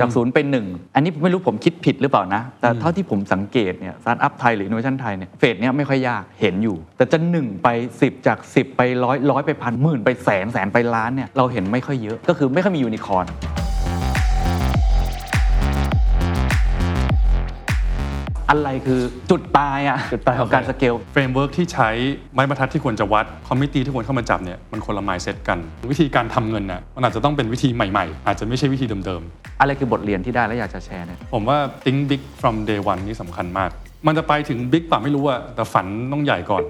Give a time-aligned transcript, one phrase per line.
[0.00, 7.68] จากศูนย์เป็นหนึ่งอันนี้ไม่รู้ผมคิดผิดหรือเปล่านะ แต่เท่าที่ผมสังเกตเนี่ยสตาร์ทอัพไทยหรือ innovation ไทยเนี่ย phase เนี้ยไม่ค่อยยากเห็นอยู่ แต่จะหนึ่งไป
[8.00, 13.26] 10 จาก 10 ไปร้อยร้อยไปพันหมื่นไปแสนแสนไปล้านเนี่ยเราเห็นไม่ค่อยเยอะก็คือไม่ค่อยมียูนิคอร์น
[18.50, 19.00] อะไรคือ
[19.30, 21.88] จุดตายอะจุดตายของการ scale framework ที่ใช้
[22.34, 25.58] ไม้บรรทัดที่ควรจะวัด committee ที่ควรเข้ามาจับเนี่ยมันคนละ mindset กัน
[25.90, 29.22] วิธีการทำเงินน่ะมันอาจจะต้องเป็นวิธีใหม่ๆ อาจจะไม่ใช่วิธีเดิม
[29.60, 33.70] อะไรคือบทเรียนที่ได้และอยากจะแชร์เนี่ยๆผมว่า think big from day one นี่สำคัญมาก
[34.06, 36.64] มันจะไปถึง big ป่ะไม่รู้อะแต่ฝันต้องใหญ่ก่อน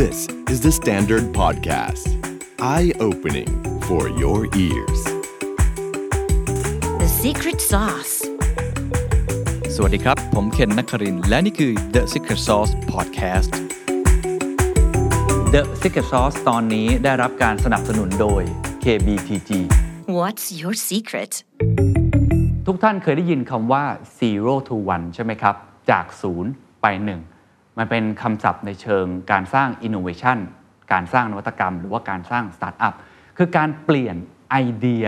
[0.00, 2.06] This is the Standard Podcast.
[2.60, 3.50] Eye opening
[3.88, 5.00] for your ears.
[7.00, 8.17] The secret sauce.
[9.80, 13.50] สวัสดีครับ ผมเคนนักครินทร์และนี่คือ The Secret Sauce Podcast
[15.54, 18.42] The Secret Sauce ตอนนี้ได้รับการสนับสนุนโดย
[18.84, 19.50] KBTG
[20.18, 21.32] What's your secret?
[22.66, 23.84] ทุกท่านเคยได้ยินคำว่า
[24.20, 25.54] zero to one ใช่ไหมครับ
[25.90, 26.50] จากศูนย์
[26.82, 27.20] ไปหนึ่ง
[27.78, 30.38] มันเป็นคำศัพท์ในเชิงการสร้าง innovation
[30.92, 32.94] การสร้างนวัตกรรม หรือว่าการสร้าง startup
[33.38, 34.16] คือการเปลี่ยน
[34.50, 35.06] ไอเดีย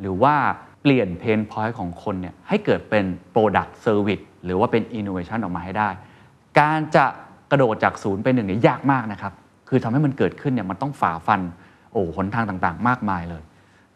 [0.00, 0.36] หรือว่า
[0.67, 5.88] เป ลี่ยนเพนพอยต์ของคนเนี่ยให้เกิดเป็น product service หรือว่าเป็น innovation ออกมาให้ได้
[6.60, 7.04] การจะ
[7.50, 9.32] กระโดดจากศูนย์ไปหนึ่งเนี่ยยากมากนะครับ
[9.68, 11.40] คือทำให้มันเกิดขึ้นเนี่ยมันต้องฝ่าฟัน
[11.92, 13.42] โอ้หนทางต่างๆ มากมายเลย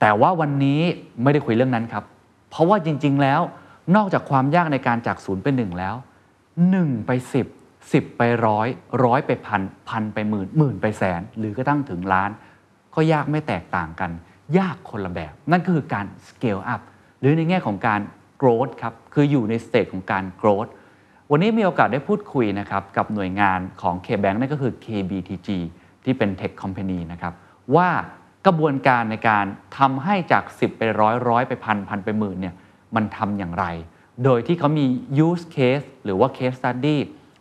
[0.01, 0.81] แต่ว่าวันนี้
[1.23, 2.05] ไม่ได้คุยเรื่องนั้นครับ
[2.51, 3.41] เพราะว่าจริง ๆ แล้ว
[3.97, 5.95] นอกจากความยากในการจากศูนย์ไปหนึ่งแล้ว
[6.70, 7.47] หนึ่งไปสิบ
[7.93, 8.69] สิบไปร้อย
[9.05, 12.31] ร้อยไปพันพันไปหมื่นหมื่นไปแสน หรือกระทั่งถึงล้าน
[12.95, 14.11] ก็ยากไม่แตกต่างกัน
[14.59, 16.83] ยากคนละแบบ นั่นก็คือการ scale up
[17.21, 18.01] หรือในแง่ของการ
[18.41, 20.71] growth ครับ คืออยู่ในสเตจของการ growth
[21.31, 25.48] วันนี้มีโอกาสได้พูดคุยนะครับกับหน่วยงานของ KBank นั่นก็คือ KBTG
[26.05, 27.33] ที่เป็น Tech Company นะครับ
[27.77, 27.89] ว่า
[28.47, 29.45] กระบวนการในการ
[29.79, 32.55] ทำให้จาก 10 ไปร้อยร้อยไปพันพันไปหมื่นเนี่ย
[32.95, 33.65] มันทำอย่างไร
[34.25, 34.87] โดยที่เขามี
[35.27, 36.97] use case หรือว่า case study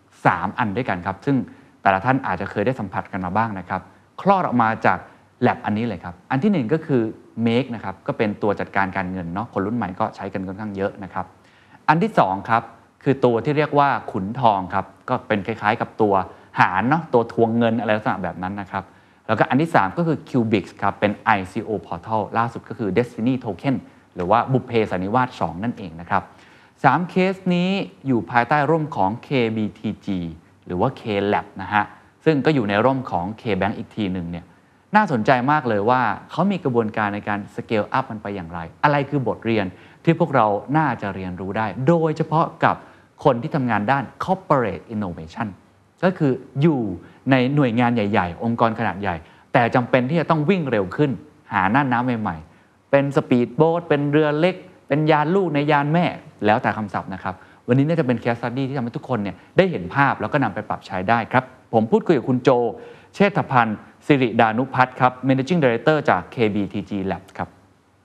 [0.08, 1.38] 3 อันด้วยกันครับ ซึ่ง
[1.82, 3.82] แต่ละท่านอาจจะเคยได้สัมผัสกันมาบ้างนะครับ
[4.22, 4.98] คลอดออกมาจาก
[5.42, 7.02] แลบอันนี้เลยครับ อันที่หนึ่งก็คือ
[7.46, 11.26] Make นะครับก็เป็นตัวจัดการการเงินเนาะคนรุ่นใหม่ก็ใช้กันค่อนข้างเยอะนะครับ
[11.90, 12.64] อันที่สองครับ
[13.04, 16.14] คือตัวที่เรียกว่าขุนทองครับก็เป็นคล้ายๆ กับตัว
[16.60, 18.84] หารเนาะตัวทวงเงินอะไรลักษณะแบบนั้นนะครับ
[19.28, 23.76] แล้วก็อันที่ 3 ก็คือ Cubix ครับเป็น ICO Portal ล่าสุดก็คือ Destiny Token
[24.16, 26.23] หรือว่าบุพเพสันนิวาส2นั่นเองนะครับ
[26.72, 27.70] 3เคสนี้
[28.08, 30.08] อยู่ภายใต้ร่มของ KBTG
[30.66, 31.84] หรือว่า KLab นะฮะ
[32.26, 34.46] ซึ่งก็อยู่ในร่มของ KBank อีกทีหนึ่งเนี่ย
[34.96, 39.66] น่าสนใจมากเลยว่าเขามีกระบวนการในการ scale up มันไปอย่างไร อะไรคือบทเรียน
[40.04, 40.48] ที่พวกเรา
[40.78, 42.76] น่าจะเรียนรู้ได้ โดยเฉพาะกับ
[43.24, 45.48] คนที่ทำงานด้าน corporate innovation
[46.04, 46.32] ก็คือ
[46.62, 46.82] อยู่
[47.32, 49.16] ในหน่วยงานใหญ่ ๆ องค์กรขนาดใหญ่
[49.54, 51.12] แต่จำเป็นที่จะต้องวิ่งเร็วขึ้น
[51.54, 54.56] หาน่านน้ำใหม่ๆ เป็นสปีดโบ๊ทเป็นเรือเล็ก
[54.88, 56.06] เป็นยานลูกในยานแม่
[56.46, 57.36] แล้วแต่คำศัพท์นะครับ
[57.68, 62.50] วันนี้น่าจะเป็น case study ที่ทำให้ทุกคนเนี่ยได้เห็นภาพแล้วก็นำไปปรับใช้ได้ครับ ผมพูดคุยกับคุณโจ
[63.16, 63.77] เชษฐพันธ์
[64.08, 67.49] สิริดานุพัฒน์ครับ Managing Director จาก KBTG Labs ครับ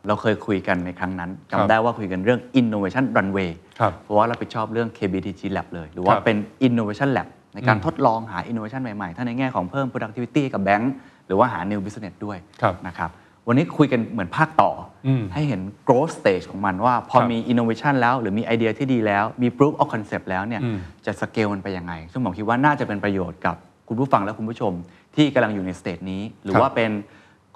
[0.06, 3.50] เราเคยคุยกันในครั้งนั้นครับจำได้ว่าคุยกันเรื่อง Innovation Runway
[3.81, 6.37] ครับเพราะว่าเราไปชอบเรื่อง KBTG Lab เลย หรือว่าครับเป็น
[6.67, 10.93] Innovation Lab ในการอืมทดลองหา Innovation ใหม่ๆ ทั้งในแง่ของเพิ่ม productivity ให้กับแบงก์
[11.27, 13.11] หรือว่าหา new business ด้วยครับนะครับ
[13.49, 14.71] วันนี้คุยกันเหมือนภาคต่อ
[15.06, 23.56] อมให้เห็น growth stage ของมันว่าพอครับมี innovation แล้ว หรือมีไอเดียที่ดีแล้ว มี proof of concept แล้วเนี่ยอืมจะ scale มันไปยังไง ซึ่งผมคิดว่าน่าจะเป็นประโยชน์กับ
[23.89, 24.73] คุณผู้ฟังและคุณผู้ชม
[25.17, 26.91] ที่กำลังอยู่ในสเตจนี้ หรือครับว่าเป็น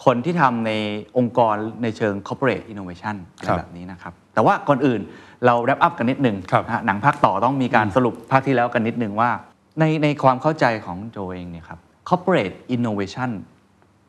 [0.05, 0.73] คนที่ทำใน
[1.19, 5.01] องค์กรในเชิง corporate innovation อะไรครับแบบนี้นะครับ แต่ว่าก่อนอื่น
[5.47, 9.31] เรา wrap up กันนิดนึงครับนะฮะหนังภาคต่อต้องมีการสรุปภาคที่แล้วกันนิดนึงว่า
[9.81, 13.31] ในในความเข้าใจของโจเองเนี่ยครับ corporate innovation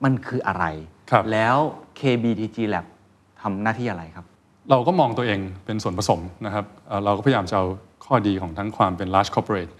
[0.03, 0.66] มันคืออะไร
[1.12, 1.56] ครับแล้ว
[2.00, 2.86] KBTG Lab
[3.42, 4.26] ทำหน้าที่อะไรครับ
[4.72, 7.66] เราก็มองตัวเองเป็นส่วนผสมนะครับเอ่อเราก็พยายามจะเอา
[8.06, 9.72] ข้อดีของทั้งความเป็น large corporate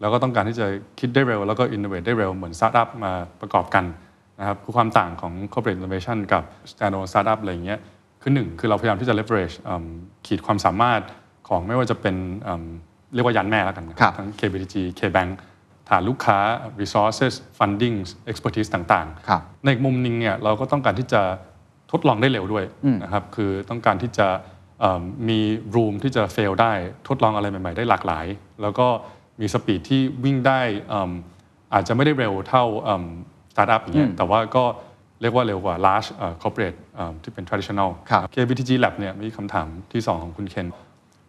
[0.00, 0.66] แล้วก็ต้องการที่จะ
[1.00, 3.84] คิดได้เร็ว แล้วก็ innovate ได้เร็วเหมือน startup มาประกอบกัน
[4.40, 7.80] นะครับคือความต่างของ corporate innovation กับ standalone startup อะไรอย่างเงี้ย
[8.22, 9.86] คือหนึ่งคือเราพยายามที่จะ leverage อืม
[10.26, 11.00] ขีดความสามารถ
[11.48, 12.16] ของไม่ว่าจะเป็น
[12.46, 12.66] อืม
[13.14, 15.30] เรียกว่ายันแม่แล้วกันนะครับทั้ง KBTG KBank
[15.88, 16.38] ฐานลูกค้า
[16.80, 17.96] resources funding
[18.30, 21.22] expertise ต่างๆครับในอีกมุมหนึงเนี่ยเราก็ต้องการที่จะ
[21.92, 22.64] ทดลองได้เร็วด้วย
[23.04, 24.28] นะครับคือต้องการที่จะ
[24.80, 25.40] เอิ่มมี
[25.74, 26.72] room ที่จะ fail ได้
[27.08, 28.26] ทดลองอะไรใหม่ ๆ ได้หลากหลาย
[28.62, 28.86] แล้วก็
[29.40, 31.10] มีสปีดที่วิ่งได้เอิ่ม
[31.74, 32.64] อาจจะไม่ได้เร็วเท่า
[33.52, 34.64] สตาร์ทอัพอย่างเงี้ยแต่ว่าก็
[35.20, 40.66] เรียกว่าเร็วกว่า large เอ่อ corporate เอิ่มที่เป็น traditional ครับ KBTG Lab เนี่ยมีคำถามที่ 2 ของคุณเคน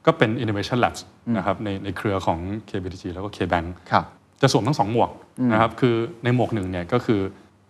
[0.06, 1.02] ก็เป็น innovation labs
[1.38, 4.06] นะครับในในเครือของ KBTG แล้วก็ KBank ครับ
[4.42, 5.12] จะสวมทั้งสองหมวก
[5.52, 7.22] นะครับคือในหมวกหนึ่งเนี่ยก็คือ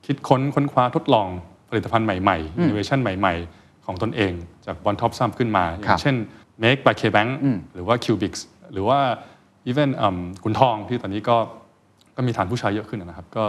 [0.05, 1.27] คิดค้นค้นคว้าทดลอง
[1.69, 4.33] ผลิตภัณฑ์ใหม่ๆ innovation ใหม่ๆ ของของตนเอง
[4.65, 6.15] จากบนท็อปซัมขึ้นมาอครัย่าบงเช่น
[6.63, 7.31] Make by KBank
[7.73, 8.33] หรือว่า Cubix
[8.73, 9.30] หรือว่า even
[9.65, 11.37] อืมขุนทองที่ตอนนี้ก็
[12.15, 13.43] ก็มีฐานผู้ใช้เยอะขึ้นนะครับ ก็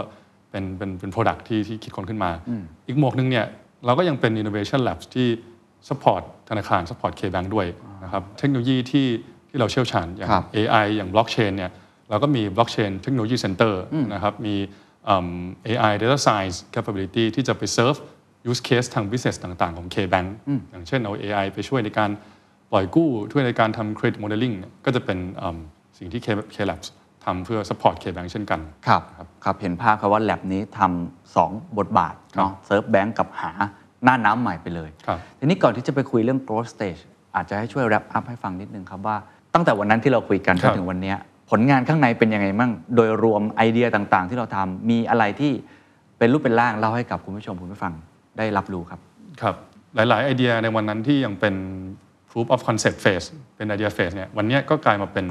[0.51, 2.31] เป็นเป็นเป็น product ที่ที่คิดคนขึ้นมา
[2.87, 3.45] อีกหมวกหนึงเนี่ย
[3.85, 5.27] เราก็ยังเป็น innovation labs ที่
[5.89, 7.67] support ธนาคาร support KBank ด้วย
[8.03, 9.07] นะครับเทคโนโลยีที่
[9.49, 11.71] ที่เราเชี่ยวชาญอย่างครับ AI อย่าง blockchain เนี่ย
[12.09, 13.73] เราก็มี blockchain technology center
[14.13, 14.55] นะครับมี
[15.07, 15.29] อืม
[15.67, 17.99] AI data science capability ที่จะไป serve
[18.51, 20.27] use case ทาง business ต่างๆ ของ KBank
[20.71, 22.09] อย่างเช่นเอา AI ไปช่วยในการ
[22.71, 25.59] ปล่อยกู้ช่วยในการทำ credit modeling เนี่ยก็จะเป็นอืม
[25.97, 26.87] สิ่งที่ K- Klabs
[27.25, 29.01] ทำเพื่อ support KBank เช่นกันครับ
[29.43, 33.51] ครับเห็นภาพครับว่าแลบนี้ทำสองบทบาทเนาะเซิร์ฟแบงก์กับหา
[34.03, 37.01] หน้าน้ำใหม่ไปเลยครับทีนี้ก่อนที่จะไปคุยเรื่อง growth stage
[37.35, 39.17] อาจจะให้ช่วย wrap up ให้ฟังนิดนึงครับว่า
[39.53, 41.17] ตั้งแต่วันนั้นที่เราคุยกันจครันบถึงวันเนี้ย
[41.51, 45.51] ผลงานข้างในเป็นยังไงมั่งโดยรวมไอเดียต่างๆ ที่เราทำมีอะไรที่
[46.17, 47.93] เป็นรูปเป็นร่างเล่าให้กับคุณผู้ชมคุณผู้ฟัง
[48.37, 48.99] ได้รับรู้ครับ
[49.41, 49.55] ครับ
[49.95, 51.55] หลาย ๆ ไอเดียในวันนั้นที่ยังเป็น
[52.31, 55.25] proof of concept phase เป็นไอเดีย phase เนี่ยวันเนี้ยก็กลายมาเป็น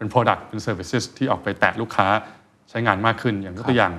[0.00, 2.06] เป็น product เป็น services ที่ออกไปแตะลูกค้า
[2.70, 3.92] ใช้งานมากขึ้น อย่างยกตัวอย่าง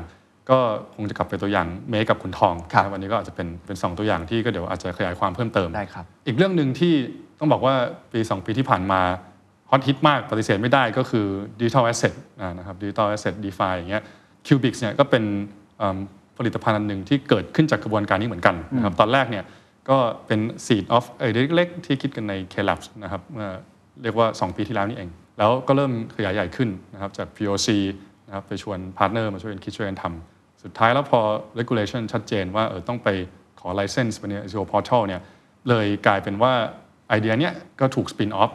[0.50, 0.60] ก็
[0.96, 6.94] คงจะกลับไปตัวอย่างเมกับคุณทองครับนะวันนี้ก็อาจจะเป็นเป็นสองตัวอย่างที่ก็เดี๋ยวอาจจะขยายความเพิ่มเติมได้ครับอีกเรื่องหนึ่งที่
[7.40, 7.76] ต้องบอกว่า
[8.12, 9.02] ปี 2 ปีที่ผ่านมา
[9.70, 11.26] ฮอตฮิตมากปฏิเสธไม่ได้ก็คือ
[11.60, 14.04] Digital Asset อ่านะครับ Digital Asset DeFi อย่างเงี้ย
[14.48, 15.24] Kubix เนี่ยก็เป็น
[15.82, 15.98] อืม
[16.38, 19.44] ผลิตภัณฑ์อันหนึ่งที่เกิดขึ้นจากกระบวนการนี้เหมือนกันนะครับตอนแรกเนี่ย
[19.90, 23.50] ก็เป็น seed of เออเล็กๆที่คิดกันใน Klabs นะครับเมื่อ
[24.02, 27.70] เรียกว่า 2 ปีที่แล้วนี่เอง แล้วก็เริ่มขยายใหญ่ขึ้นนะครับจาก POC
[28.28, 31.20] นะครับไปชวน partner มาช่วยกันคิดช่วยกันทำสุดท้ายแล้วพอ
[31.60, 33.08] regulation ชัดเจนว่าเออต้องไป
[33.60, 35.22] ขอ license ไปใน ICO portal เนี่ย
[35.70, 36.54] เลยกลายเป็นว่า
[37.10, 38.52] ไอเดียเนี้ยก็ถูก spin off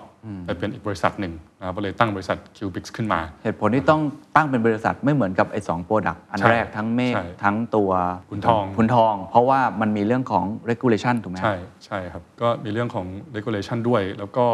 [0.47, 4.01] ไปเป็นอีกบริษัทหนึ่งนะครับก็เลยตั้งบริษัท Kubix ขึ้นมา เหตุผลที่ต้อง
[4.37, 7.91] ตั้งเป็นบริษัทไม่เหมือนกับไอ้สอง product อันใช่แรกทั้ง MAKE ใช่ทั้งตัว
[8.31, 11.55] ขุนทองขุนทอง เพราะว่ามันมีเรื่องของ regulation ถูกไหมใช่
[11.87, 13.07] ใช่ครับ ก็มีเรื่องของ
[13.37, 14.45] regulation ด้วย แล้วก็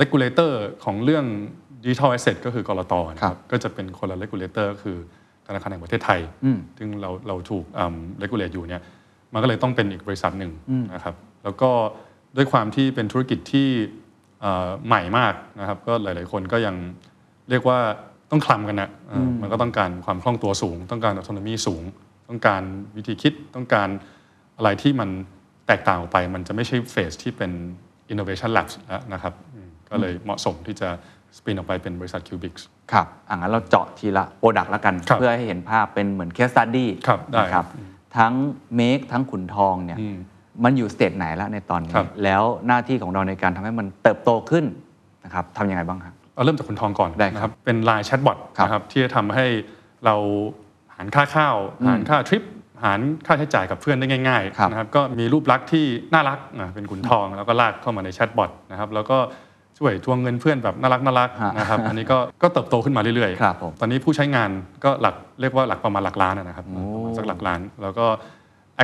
[0.00, 0.52] regulator
[0.84, 1.24] ของเรื่อง
[1.86, 4.96] digital asset ก็คือกรตนะคครัรับบก็จะเป็นคนละ regulator ก็คือ
[5.46, 6.20] ธนาคารแห่งประเทศไทย
[6.78, 8.82] ซึ่งเราเราถูกอืม regulate อยู่เนี่ย
[9.32, 10.52] มันก็เลยต้องเป็นอีกบริษัทหนึ่ง
[10.94, 11.70] นะครับแล้วก็
[12.36, 13.68] ด้วยความที่เป็นธุรกิจที่
[14.40, 16.76] เอ่อใหม่มากนะครับก็หลาย ๆ คนก็ยัง
[17.50, 17.78] เรียกว่า
[18.30, 21.82] ต้องคลำกันนะเอ่ออมันก็ต้องการความคล่องตัวสูง ต้องการ autonomy สูง
[22.28, 22.62] ต้องการ
[22.96, 23.88] วิธีคิดต้องการ
[24.56, 25.10] อะไรที่มัน
[25.66, 27.50] แตกต่างออกไป มันจะไม่ใช่เฟสที่เป็น
[28.12, 30.88] innovation labs แล้วนะครับอืมก็เลยเหมาะสมที่จะ
[31.38, 32.54] spin ออกไปเป็นบริษัท Kubix
[32.92, 37.64] ครับอะงั้นเราเจาะทีละ product ละกันครับเพื่อให้เห็นภาพเป็นเหมือน case study ครับได้นะครับ
[38.16, 38.32] ทั้ง
[38.76, 40.16] MAKE ทั้งขุนทองเนี่ยอืม
[40.64, 44.64] มันอยู่ stage ไหนแล้วในตอนนี้ครับแล้วหน้าที่ของเราในการทำให้มันเติบโตขึ้น
[45.24, 49.46] นะครับทำยังไงบ้างครับเอาเริ่มจากขุนทองก่อนได้ครับนะครับ เป็น Line Chatbot ครับนะครับที่จะทำให้
[50.04, 50.14] เรา
[50.94, 51.56] หารค่าข้าว
[51.88, 52.42] หารค่าทริป
[52.84, 59.18] หารค่าใช้จ่ายกับเพื่อนได้ง่ายครับๆนะครับก็มีรูปลักษณ์ที่น่ารักนะเป็นขุนทองแล้วก็ลากเข้ามาใน chatbot นะครับแล้วก็
[59.78, 64.50] ช่วยทวงเงินเพื่อนแบบน่ารักน่ารักฮะนะครับอันนี้ก็ก็เติบโตขึ้นมาเรื่อยครับผมตอนนี้ผู้ใช้งาน
[64.84, 66.80] ก็หลักเรียกว่าหลักประมาณหลักล้านนะครับประมา
[67.10, 68.06] ณสักหลักล้านแล้วก็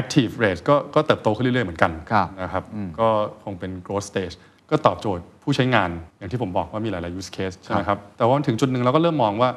[0.01, 2.65] active rate ก็ก็เติบโตขึ้นเรื่อยๆเหมือนกันครับนะครับ
[3.01, 3.09] ก็
[3.45, 4.35] คงเป็น growth stage
[4.71, 9.51] ก็ตอบโจทย์ผู้ใช้งานอย่างที่ผมบอกว่ามีหลาย ๆ use case ใช่ไหมครับแต่ว่าถึงจุดหนึ่งเราก็เริ่มมองว่า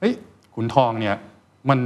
[0.00, 0.14] เฮ้ย
[0.54, 1.16] ขุนทองเนี่ย
[1.70, 1.78] มัน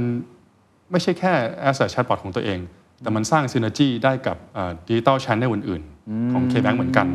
[0.91, 1.33] ไม่ใช่แค่
[1.69, 2.59] as a chatbot ของตัวเอง
[3.01, 4.37] แต่มันสร้าง synergy ได้กับ
[4.87, 7.07] ดิจิตอล channel อื่น ๆ ของ KBank เหมือนกัน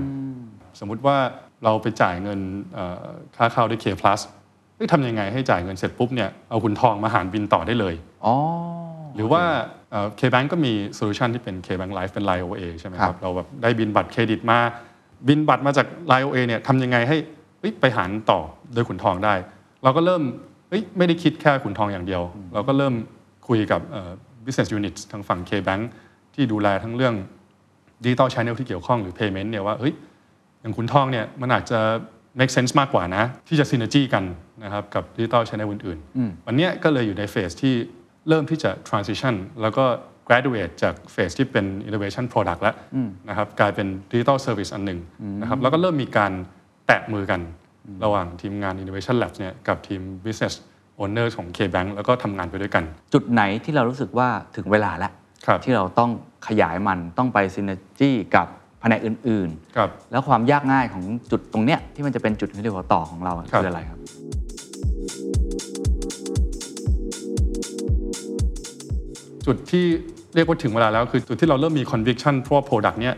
[0.81, 1.17] สมมุติว่า
[1.65, 2.41] เราไปจ่ายเงิน
[2.75, 4.21] เอ่อค่าเข้าด้วย K plus
[4.77, 8.35] เฮ้ยทำยังไงให้จ่ายเงินเสร็จปุ๊บเนี่ยเอาขุนทองมาหารบิลต่อได้เลยอ๋อ
[9.17, 9.43] หรือว่า
[9.91, 14.59] เอ่อ KBank ก็มี solution ที่เป็น KBank Live เป็น Line OA ใช่ไหมครับครับเราแบบได้บิลบัตรเครดิตมา
[15.29, 17.17] บิลบัตรมาจาก Line OA เนี่ยทำยังไงให้
[17.61, 18.41] เฮ้ยไปหารต่อ
[18.75, 19.35] โดยขุนทองได้
[19.85, 20.23] เราก็เริ่ม
[20.69, 22.23] เฮ้ยไม่ได้คิดแค่ขุนทองอย่างเดียว
[22.55, 22.95] เราก็เริ่ม
[23.49, 24.11] คุยกับเอ่อ
[24.45, 25.83] business unit ทางฝั่ง KBank
[26.35, 27.15] ที่ดูแลทั้งเรื่อง
[28.05, 29.95] digital channel ที่เกี่ยวข้องหรือ payment เนี่ยว่าเฮ้ย
[30.61, 31.81] อย่างขุนทองเนี่ยมันอาจจะ
[32.39, 34.25] make sense มากกว่านะ ที่จะ synergy กัน
[34.65, 37.75] นะครับกับ digital channel อื่นๆวันเนี้ยก็เลยอยู่ในเฟสที่
[38.29, 39.85] เริ่มที่จะ transition แล้วก็
[40.29, 42.75] graduate จากเฟสที่เป็น innovation product แล้ว
[43.29, 45.01] นะครับกลายเป็น digital service อันหนึ่ง
[45.41, 46.33] นะครับแล้วก็เริ่มมีการ
[46.87, 47.41] แตะมือกัน
[48.05, 50.55] ระหว่างทีมงาน innovation labs เนี่ยกับทีม business
[51.01, 55.13] owner ของ KBank แล้วก็ทำงานไปด้วยกัน จุดไหนที่เรารู้สึกว่าถึงเวลาแล้ว
[55.47, 56.11] ครับที่เราต้อง
[56.49, 58.47] ขยายมันต้องไปซินเนจี้กับ
[58.81, 63.99] แผนกอื่นครับๆแล้วความยากง่ายของจุดตรงเนี้ยที่มันจะเป็นจุดที่เรียกว่าต่อของเราครับคืออะไรครับ
[69.47, 69.85] จุดที่
[70.35, 73.15] เรียกว่าถึงเวลาแล้วคือจุดที่เราเริ่มมี conviction เพราะว่า product เนี่ย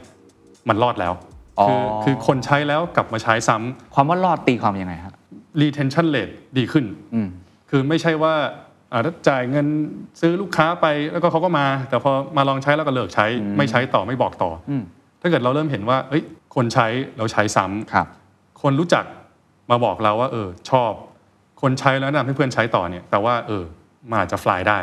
[0.69, 1.13] มันรอดแล้ว
[1.59, 5.15] อ๋อคือคือคนใช้แล้วกลับมาใช้ซ้ำความว่ารอดตีความยังไงครับ
[5.61, 7.29] retention rate ดีขึ้นอืม
[7.71, 8.35] คือไม่ใช่ว่า
[8.93, 9.67] อ่าถ้าจ่ายเงิน
[10.21, 13.27] ซื้อลูกค้าไปแล้วก็เขาก็มา แต่พอมาลองใช้แล้วก็เลิกใช้
[13.59, 14.73] ไม่ใช้ต่อไม่บอกต่ออ
[15.23, 16.23] ถ้าเกิดเราเริ่มเห็นว่าเอ้ย
[16.55, 16.87] คนใช้
[17.19, 18.07] เราใช้ซ้ำครับ
[18.63, 19.05] คนรู้จัก
[19.71, 20.93] มาบอกเราว่า เออ ชอบ
[21.63, 23.65] คนใช้แล้วแนะนำให้เพื่อนใช้ต่อเนี่ยแปลว่าเออ
[24.09, 24.79] มันอาจจะฟลายได้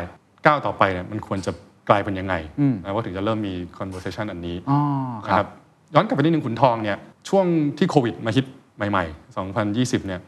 [0.46, 1.52] ก้าวต่อไปเนี่ยมันควรจะ
[1.88, 4.78] กลายเป็นยังไงอืมนะว่าถึงจะเริ่มมี conversation อันนี้อ๋อ
[5.26, 5.48] คนะรับ
[5.94, 7.46] ย้อนกลับไปนิดนึงขุนทองเนี่ยช่วง
[7.78, 8.44] ที่โควิดมาฮิต
[8.76, 10.20] ใหม่ ๆ 2020 เนี่ย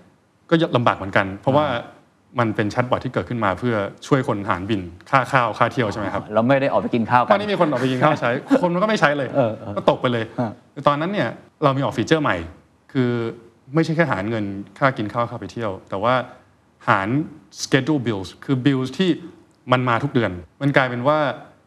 [0.51, 1.67] ก็ลำบากเหมือนกัน เพราะว่า
[2.39, 3.75] มันเป็นแชทบอทที่เกิดขึ้นมาเพื่อ
[4.07, 8.31] ช่วยคนหารบินค่าข้าวค่าเที่ยวใช่ไหมครับเราไม่ได้ออกไปกินข้าวตกัอนนนี้มีคนออกไปกินข้าวใช้
[8.63, 11.29] คนมันก็ไม่ใช้เลยเออเออก็ตกไปเลยฮะแต่ตอนนั้นเนี่ย
[11.63, 12.37] เรามีออกฟีเจอร์ใหม่
[12.93, 13.11] คือ
[13.75, 14.45] ไม่ใช่แค่หารเงิน
[14.79, 16.15] ค่ากินข้าวค่าไปเที่ยว แต่ว่า
[16.89, 17.09] หาร
[17.63, 19.11] schedule bills คือ bills ที่
[19.73, 20.31] มันมาทุกเดือน
[20.63, 21.19] มันกลายเป็นว่า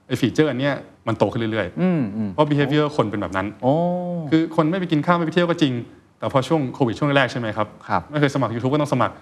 [0.07, 0.75] ไอ้ feature อันเนี้ย
[1.07, 3.74] มันโตขึ้นเรื่อยอืมอืมๆเพราะ behavior คนเป็นแบบนั้นโอ้
[4.31, 5.74] คือคนไม่ไปกินข้าวไม่ไปเที่ยวก็จริง
[6.19, 9.15] แต่พอช่วงโควิดช่วงแรกใช่ไหมครับครับไม่เคยสมัคร YouTube ก็ต้องสมัคร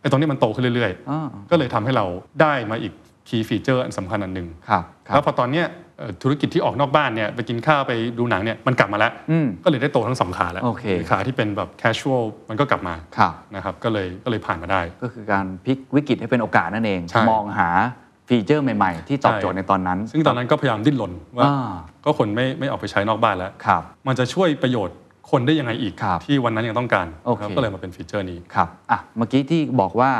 [0.00, 2.04] ไอ้ตรงนี้มันโตขึ้นเรื่อยอ่าๆก็เลยทำให้เรา
[2.40, 2.92] ได้มาอีก
[3.28, 5.66] key feature อันสำคัญอันหนึ่งครับครัแล้วพอตอนเนี้ย
[5.98, 17.68] เอ่อธุรกิจที่ออกนอกบ้านเนี่ยไปกินข้าวไปดูหนังเนี่ยมันกลับมาแล้วอืมก็เลยได้โตทั้งสองขาแล้วโอเคขาที่เป็นแบบ casual มันก็กลับมาครับนะครับก็เลยก็เลยผ่านมาได้ ก็คือการพลิกวิกฤตให้เป็นโอกาสนั่นเองใช่มองหา
[18.28, 21.72] feature ใหม่ๆ ที่ตอบโจทย์ในตอนนั้น ซึ่งตอนนั้นก็พยายามดิ้นรนว่าอ่า
[22.04, 24.96] ก็คนไม่ไม่ออกไปใช้นอกบ้านแล้วครับมันจะช่วยประโยชน์
[25.30, 30.10] คนได้ยังไงอีกครับที่วันนั้นยังต้องการโอเคนะครับก็เลยมาเป็น feature นี้ครับอะเมื่อกี้ที่บอกว่า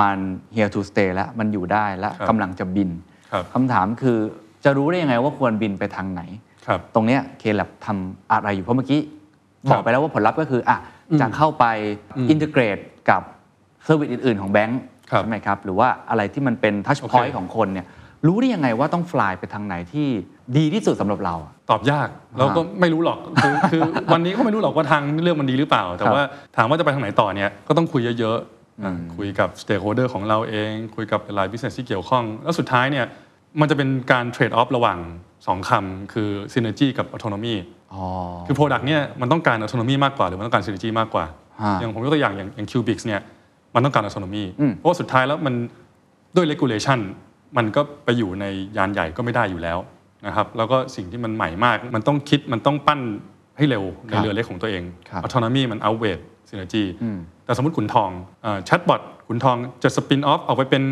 [0.00, 0.18] มัน
[0.56, 2.90] here to stay แล้วมันอยู่ได้และครับกำลังจะบิน
[3.32, 4.18] ครับคำถามคือ
[4.64, 6.22] จะรู้ได้ยังไงว่าควรบินไปทางไหน
[6.66, 10.78] ครับตรงเนี้ย K Labs ทำอะไรอยู่เพราะเมื่อกี้ครับบอกไปแล้วว่าผลลัพธ์ก็คืออะ
[11.20, 11.64] จะเข้าไป
[12.16, 12.78] อืม integrate
[13.10, 13.22] กับ
[13.84, 14.80] service อื่น ๆ ของแบงค์
[15.10, 17.86] ครับใช่ไหมครับ หรือว่าอะไรที่มันเป็น touch โอเค point ของคนเนี่ย
[18.26, 20.06] รู้ได้ยังไงว่าต้อง fly ไปทางไหนที่
[20.56, 23.80] ดีที่สุดสำหรับเราอะ ตอบยากเราก็ไม่รู้หรอกคือคือ
[24.12, 33.06] วันนี้ก็ไม่รู้หรอกว่าทางเรื่องมันดีหรือเปล่า แต่ครับว่าถามว่าจะไปทางไหนต่อเนี่ยก็ต้องคุยเยอะๆอะคุยกับ stakeholder ของเราเอง คุยกับหลาย business ที่เกี่ยวข้อง แล้วสุดท้ายเนี่ย
[33.60, 34.98] มันจะเป็นการ trade-off ระหว่าง
[35.46, 37.54] สองคำคือ synergy กับ autonomy
[37.94, 38.02] อ๋อ
[38.46, 41.24] คือ Product เนี่ยมันต้องการ autonomy มากกว่า หรือมันต้องการ synergy มากกว่า
[41.62, 43.20] ฮะอย่างผมยกตัวอย่างอย่างอย่าง Kubix เนี่ย
[43.74, 45.54] มันต้องการ autonomy อืมเพราะว่าสุดท้ายแล้วมัน
[46.36, 46.98] ด้วย regulation
[47.56, 48.44] มันก็ไปอยู่ใน
[48.76, 49.78] ยานใหญ่ก็ไม่ได้อยู่แล้ว
[50.26, 53.00] นะครับแล้วก็สิ่งที่มันใหม่มาก มันต้องคิดมันต้องปั้น
[53.56, 58.10] ให้เร็วในครับเรือเล็กของตัวเองครับ autonomy มัน outweigh synergy อืมแต่สมมติขุนทอง
[58.64, 60.82] แชทบอทขุนทองจะ spin-off ออกไปเป็น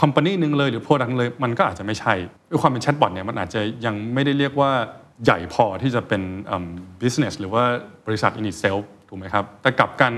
[0.00, 2.14] company หนึ่งเลยหรือ product เลยมันก็อาจจะไม่ใช่
[2.50, 4.70] ด้วยความเป็นแชทบอทเนี่ยมันอาจจะยังไม่ได้เรียกว่า
[5.24, 6.22] ใหญ่พอที่จะเป็น
[7.00, 7.64] business หรือว่า
[8.06, 10.12] บริษัท in itself ถูกไหมครับ แต่กลับกัน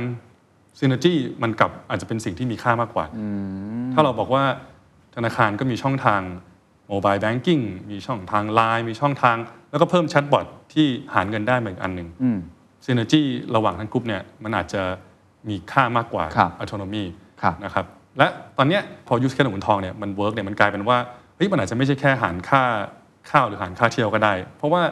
[0.79, 3.07] synergy มันกลับอาจจะเป็นสิ่งที่มีค่ามากกว่า
[3.95, 4.45] ถ้าเราบอกว่า
[5.17, 6.21] ธนาคารก็มีช่องทาง
[6.91, 7.59] mobile banking
[7.91, 9.37] มีช่องทาง Line มีช่องทาง
[9.71, 12.39] แล้วก็เพิ่มแชทบอทที่หารเงินได้มาอีกอันหนึ่งอืม
[12.85, 13.23] synergy
[13.57, 14.83] ระหว่างทั้งกลุ่มเนี่ยมันอาจจะ
[15.49, 17.05] มีค่ามากกว่าครับ autonomy
[17.43, 17.85] ครับนะครับ
[18.19, 18.27] และ
[18.59, 20.99] ตอนเนี้ยพอ use case ของขุนทองเนี่ยมัน work เนี่ยมันกลายเป็นว่า
[21.37, 22.63] เฮ้ยมันอาจจะไม่ใช่แค่หารค่า
[23.31, 24.83] ข้าวหรือหารค่าเที่ยวก็ได้ เพราะว่า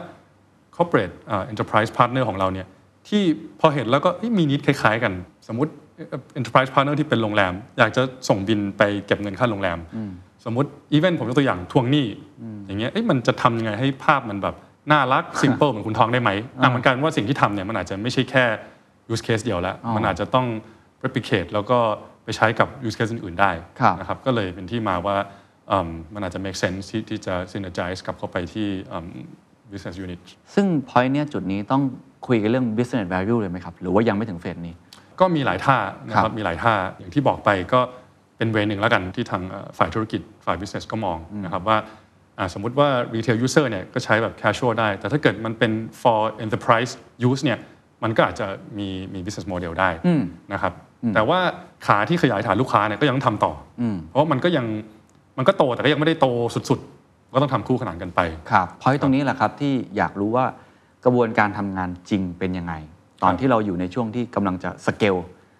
[0.75, 2.67] corporate อ่า enterprise partner ของเราเนี่ย
[3.07, 3.23] ที่
[3.59, 5.13] พอเห็นแล้วก็เฮ้ยมี need คล้าย ๆ กัน
[5.47, 5.71] สมมุติ
[6.39, 9.77] enterprise partner ที่เป็นโรงแรม อยากจะส่งบิลไปเก็บเงินค่าโรงแรม
[10.45, 12.07] สมมติ even ผมยกตัวอย่างทวงหนี้
[12.67, 14.55] อย่างเงี้ยเอ้ยมันจะทำยังไงให้ภาพมันแบบ
[14.91, 18.45] น่ารัก simple เหมือนขุนทองได้ไหมอะมันกลายเป็นว่าสิ่งที่ทำเนี่ยมันอาจจะไม่ใช่แค่
[19.13, 20.47] use case เดียวแล้วอ๋อมันอาจจะต้อง
[21.03, 21.79] replicate แล้วก็
[22.23, 25.15] ไปใช้กับ use case อื่นๆได้ครับนะครับก็เลยเป็นที่มาว่า
[25.71, 29.07] อืมมันอาจจะ make sense ที่ที่จะ synergize กลับเข้าไปที่อืม
[29.71, 30.19] business unit
[30.53, 31.81] ซึ่ง point เนี้ยจุดนี้ต้อง
[32.27, 34.73] คุยกันเรื่อง business value เลยไหมครับ หรือว่ายังไม่ถึงเฟสนี้
[35.19, 37.79] ก็มีหลายท่านะคครัรับบมีหลายท่าอย่างที่บอกไปก็
[38.37, 41.77] เป็นเวย์หนึ่งแล้วกันที่ทางเอ่อฝ่ายธุรกิจฝ่าย business ก็มองนะครับว่า
[42.39, 45.71] อ่าสมมุติว่า retail user เนี่ยก็ใช้แบบ casual ได้ แต่ถ้าเกิดมันเป็น
[46.01, 46.91] for enterprise
[47.29, 47.59] use เนี่ย
[48.03, 48.47] มันก็อาจจะ
[48.77, 49.89] มีมี business model ได้
[50.53, 50.73] นะครับ
[51.15, 51.39] แต่ว่า
[51.85, 54.65] ขาที่ขยายฐานลูกค้าเนี่ยก็ยังต้องทำต่ออมเพราะมันก็ยัง
[55.37, 56.27] มันก็โตแต่ก็ยังไม่ได้โต
[56.69, 58.19] สุดๆ ก็ต้องทำคู่ขนานกันไป
[58.51, 60.45] ครับ point ตรงนี้แหละครับที่อยากรู้ว่า
[61.05, 62.73] กระบวนการทำงานจริงเป็นยังไง
[63.23, 65.15] ตอนครับที่เราอยู่ในช่วงที่กำลังจะสเกล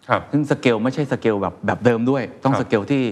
[0.09, 3.03] ครับซึ่งสเกลไม่ใช่สเกลแบบแบบเดิมด้วย ต้องครับสเกลที่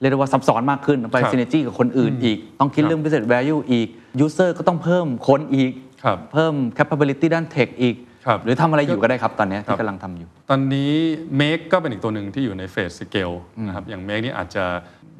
[0.00, 3.88] เรียกได้ว่าซับซ้อนมากขึ้นไปครับ synergy กับคนอื่นอีก ต้องคิดครับเรื่อง business value อีก
[4.24, 5.72] user ก็ต้องเพิ่มคนอีก
[6.04, 7.96] ครับเพิ่ม capability ด้าน tech อีก
[8.26, 10.92] ครับหรือทำอะไรอยู่ก็ได้ครับตอนเนี้ยครัที่บกำลังทำอยู่ ตอนนี้
[11.40, 13.30] Make ก็เป็นอีกตัวหนึ่งที่อยู่ในเฟสสเกล
[13.66, 14.64] นะครับอย่าง Make นี่อาจจะ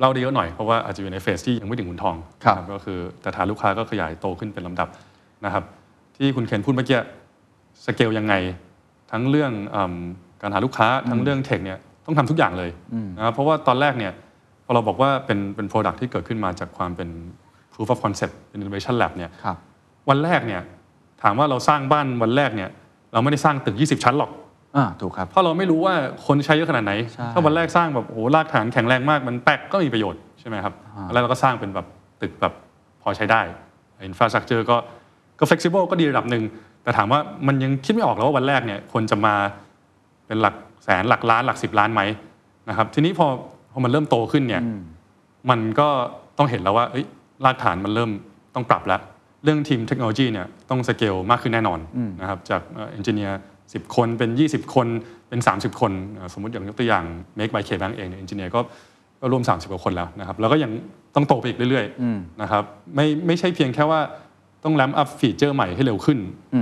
[0.01, 4.89] เล่าได้เยอะหน่อยเพราะว่าอาจจะอยู่ในเฟสที่ยังไม่ถึงขุนทองครับนะก็คือแต่ฐานลูกค้าก็ขยายโตขึ้นเป็นลำดับ
[5.45, 5.65] นะครับ
[6.17, 6.99] ที่คุณเคนพูดเมื่อกี้
[7.87, 8.35] สเกลยังไง
[9.11, 12.71] ทั้งเรื่องอำการหาลูกค้าทั้งเรื่องเทคเนี่ยต้องทำทุกอย่างเลย
[13.17, 14.13] นะครับเพราะว่าตอนแรกเนี่ย
[14.65, 17.09] พอเราบอกว่าเป็นเป็น Product ที่เกิดขึ้นมาจากความเป็น
[17.73, 19.57] proof of concept เป็น innovation lab เนี่ยครับ
[20.09, 20.63] วันแรกเนี่ย
[21.23, 22.71] ถามว่าเราสร้างบ้านวันแรกเนี่ย
[23.13, 24.31] เราไม่ได้สร้างตึก 20 ชั้นหรอก
[24.77, 25.95] อ่าถูกครับเพราะเราไม่รู้ว่า
[26.27, 30.75] คนใช้เยอะขนาดไหนใช่ถ้าวันแรกสร้างแบบโอ้โหรากฐานแข็งแรงมากมันแป๊กก็มีประโยชน์ใช่ไหมครับ
[31.13, 31.87] แล้วเราก็สร้างเป็นแบบ
[32.21, 32.53] ตึกแบบ
[33.03, 33.41] พอใช้ได้
[34.07, 34.77] อินฟราสตรักเจอก็
[35.39, 36.43] ก็ flexible ก็ดีระดับหนึ่ง
[36.85, 39.35] แต่ถามว่ามันยังคิดไม่ออกแล้วว่าวันแรกเนี่ยคนจะมา
[40.27, 42.03] เป็นหลักแสนหลักล้านหลักสิบล้านไหม
[42.69, 43.27] นะครับ ทีนี้พอ
[43.73, 44.63] พอมันเริ่มโตขึ้นเนี่ย
[45.51, 45.89] มันก็
[46.39, 47.05] ต้องเห็นแล้วว่าเอ้ย
[47.45, 48.11] รากฐานมันเริ่ม
[48.55, 49.01] ต้องปรับแล้ว
[49.45, 51.79] เรื่องทีมเทคโนโลยีเนี่ยต้องสเกลมากขึ้นแน่นอน
[52.21, 52.61] นะครับจาก
[52.91, 53.39] engineer
[53.73, 54.87] สิบคนเป็น 20 คน
[55.29, 57.05] เป็น 30 คนเอ่อสมมติอย่างยกตัวอย่าง
[57.39, 58.61] Make by KBank เองเนี่ย engineer ก็
[59.21, 60.71] ก็รวม 30 กว่าคนแล้วนะครับแล้วก็ยัง
[61.15, 62.63] ต้องโตไปอีกเรื่อยๆนะครับ
[62.95, 64.01] ไม่ไม่ใช่เพียงแค่ว่า
[64.65, 66.19] ต้อง ramp up feature ใหม่ให้เร็วขึ้น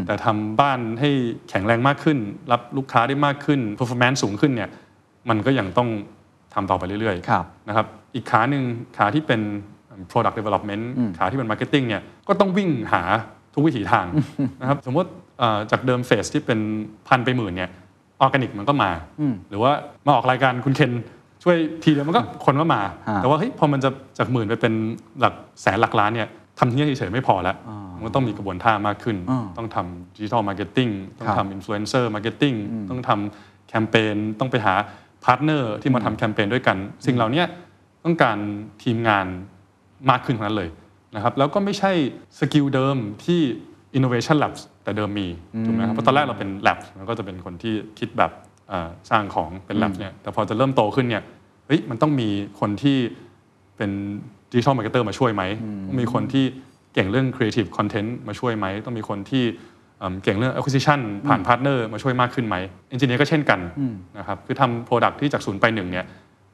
[0.06, 1.11] แต่ทำบ้านให้
[1.50, 2.18] แข็งแรงมากขึ้น
[2.52, 4.71] รับลูกค้าได้มากขึ้น performance สูงขึ้นเนี่ย
[5.28, 5.88] มันก็ยังต้อง
[6.54, 8.62] ทำต่อไปเรื่อยๆครับนะครับอีกขาหนึ่ง
[8.97, 9.40] ขาที่เป็น
[10.11, 10.85] product development
[11.18, 13.02] ขาที่เป็น marketing เนี่ยก็ต้องวิ่งหา
[13.54, 14.06] ทุกวิถีทาง
[14.61, 16.59] นะครับสมมติเอ่อจากเดิมเฟสที่เป็น
[17.09, 17.71] พันไปหมื่นเนี่ย
[18.21, 18.90] ออร์แกนิกมันก็มา
[19.49, 19.73] หรือว่า
[20.06, 20.92] มาออกรายการคุณเคน
[21.42, 24.75] ช่วยทีเดียวมันก็คนก็มาฮะแต่ว่าเฮ้ยพอมันจะจากหมื่นไปเป็น
[25.21, 26.28] หลักแสนหลักล้านเนี่ย
[26.59, 27.56] ทำที่นี่เฉยๆไม่พอแล้ว
[27.97, 32.54] มันก็ต้องมีกระบวนท่ามากขึ้นอ่าต้องทำ digital marketing ต้องครับทำ influencer marketing
[32.90, 34.75] ต้องทำแคมเปญต้องไปหา
[35.25, 37.42] partner ที่มาทำแคมเปญด้วยกัน สิ่งเหล่านี้
[38.04, 38.37] ต้องการ
[38.82, 39.26] ทีมงาน
[40.11, 40.71] มากขึ้นทั้งนั้นเลย
[41.14, 41.92] นะครับแล้วก็ไม่ใช่
[42.38, 43.40] skill เดิมที่
[43.97, 45.28] Innovation Labs แต่เดิมมี
[45.64, 48.30] ถูกไหมครับเพราะตอนแรกเราเป็น Labs มันก็จะเป็นคนที่คิดแบบ
[48.68, 51.23] เอ่อสร้างของเป็น Labs เนี่ยแต่พอจะเริ่มโตขึ้นเนี่ย
[51.66, 52.28] เฮ้ยมันต้องมี
[52.61, 52.99] คนที่
[53.76, 53.90] เป็น
[54.52, 55.42] digital marketer มาช่วยไหม
[55.87, 56.44] ต้องมีคนที่
[56.94, 59.44] เก่งเรื่อง Creative Content มาช่วยไหมต้องมีคนที่
[59.99, 62.56] เอิ่มเก่งเรื่อง acquisition ผ่าน partner มาช่วยมากขึ้นไหม
[62.92, 63.61] Engineer ก็เช่นกัน
[64.18, 66.04] นะครับคือทำ Product ที่จากศูนย์ไปหนึ่งเนี่ย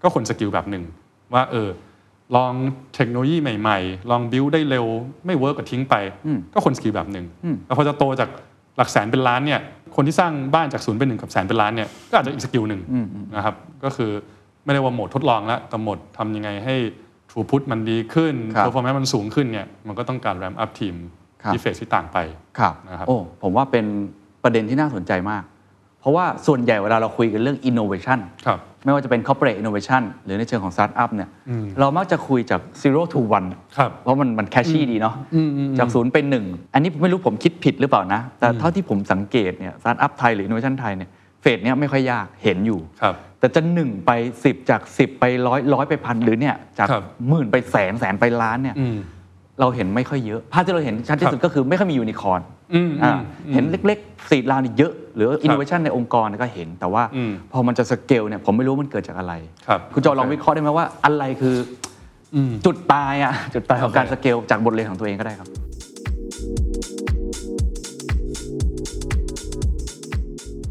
[0.02, 0.84] ก็คน skill แบบหนึ่ง
[1.34, 1.68] ว่าเออ
[2.36, 2.52] ลอง
[2.94, 4.86] เทคโนโลยีใหม่ๆ ลอง build ได้เร็ว
[5.26, 5.94] ไม่ work ก็ทิ้งไป
[6.54, 7.24] ก็คน skill แบบหนึ่ง
[7.66, 8.28] แล้วพอจะโตจาก
[8.76, 9.60] หลักแสนเป็นล้านเนี่ย
[9.96, 12.80] คนที่สร้างบ้านจากศูนย์เป็นหนึ่งกับแสนเป็นล้านเนี่ยก็อาจจะอีก skill หนึ่ง
[13.36, 14.10] นะครับก็คือ
[14.64, 16.74] ไม่ได้ว่าโหมดทดลองแล้วแต่โหมดทำยังไงให้
[17.38, 20.94] throughput มันดีขึ้นครับ performance มันสูงขึ้นเนี่ยมันก็ต้องการ ramp up ทีม
[21.42, 22.18] ครับที่ phase ที่ต่างไป
[22.58, 23.84] ครับนะครับ โอ้ผมว่าเป็น
[24.42, 25.42] ประเด็นที่น่าสนใจมาก
[26.00, 31.28] เพราะว่าส่วนใหญ่เวลาเราคุยกันเรื่อง innovation ครับ ไม่ว่าจะเป็น corporate innovation หรือในเชิงของ startup เนี่ย
[31.80, 33.48] เรามักจะคุยจาก zero to one
[33.78, 35.14] ครับ เพราะมันมัน catchy ดีเนาะ
[35.78, 41.10] จากศูนย์เป็นหนึ่งอันนี้ผมไม่รู้ผมคิดผิดหรือเปล่านะ แต่เท่าที่ผมสังเกตเนี่ยสตาร์ทอัพไทยหรือ innovation ไทยเนี่ย
[41.42, 44.10] phase เนี้ยไม่ค่อยยากเห็นอยู่ ครับ แต่จะหนึ่งไป
[44.42, 48.96] 10จาก10ไปร้อยร้อยไปพันหรือเนี่ยจากครับหมื่นไปแสนแสนไปล้านเนี่ยอืม
[49.60, 52.40] เราเห็นไม่ค่อยเยอะภาพที่เราเห็นชัดที่สุดครับก็คือไม่ค่อยมียูนิคอร์น
[52.74, 53.12] อืมอ่า
[53.46, 59.34] อืมเห็นเล็กๆ seed round นี่เยอะ หรืออินโนเวชันในองค์กรก็เห็น แต่ว่าอืมพอมันจะสเกลเนี่ยผมไม่รู้มันเกิดจากอะไร
[59.66, 61.56] ครับคุณจอลองวิเคราะห์ได้ไหมว่าอะไรคือ
[62.34, 65.48] อจุดตายอะจุดตายของการโอเคสเกลจากบทเรียนของตัวเองก็ได้ครับ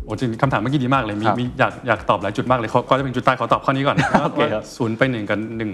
[0.08, 5.72] โอ้จริงคำถามเมื่อกี้ดีมากเลยมีครับมีอยากอยากตอบหลายจุดมากเลยขอก็จะเป็นจุดตายขอตอบข้อนี้ก่อนโอเคครับว่าศูนย์ไปหนึ่งกันหนึ่ง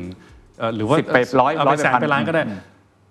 [0.59, 2.43] เอ่อหรือว่าสิบไปร้อยเาร้ไปอยไปแสนพันไปล้านก็ได้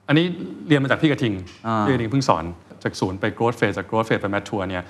[0.09, 0.25] อันนี้
[0.69, 1.35] เรียนมาจากพี่กระทิง
[1.67, 2.45] อ่าพี่กระทิงเพิ่งสอน
[2.83, 4.85] จากศูนย์ไป growth phase จาก growth phase ไป mature เนี่ย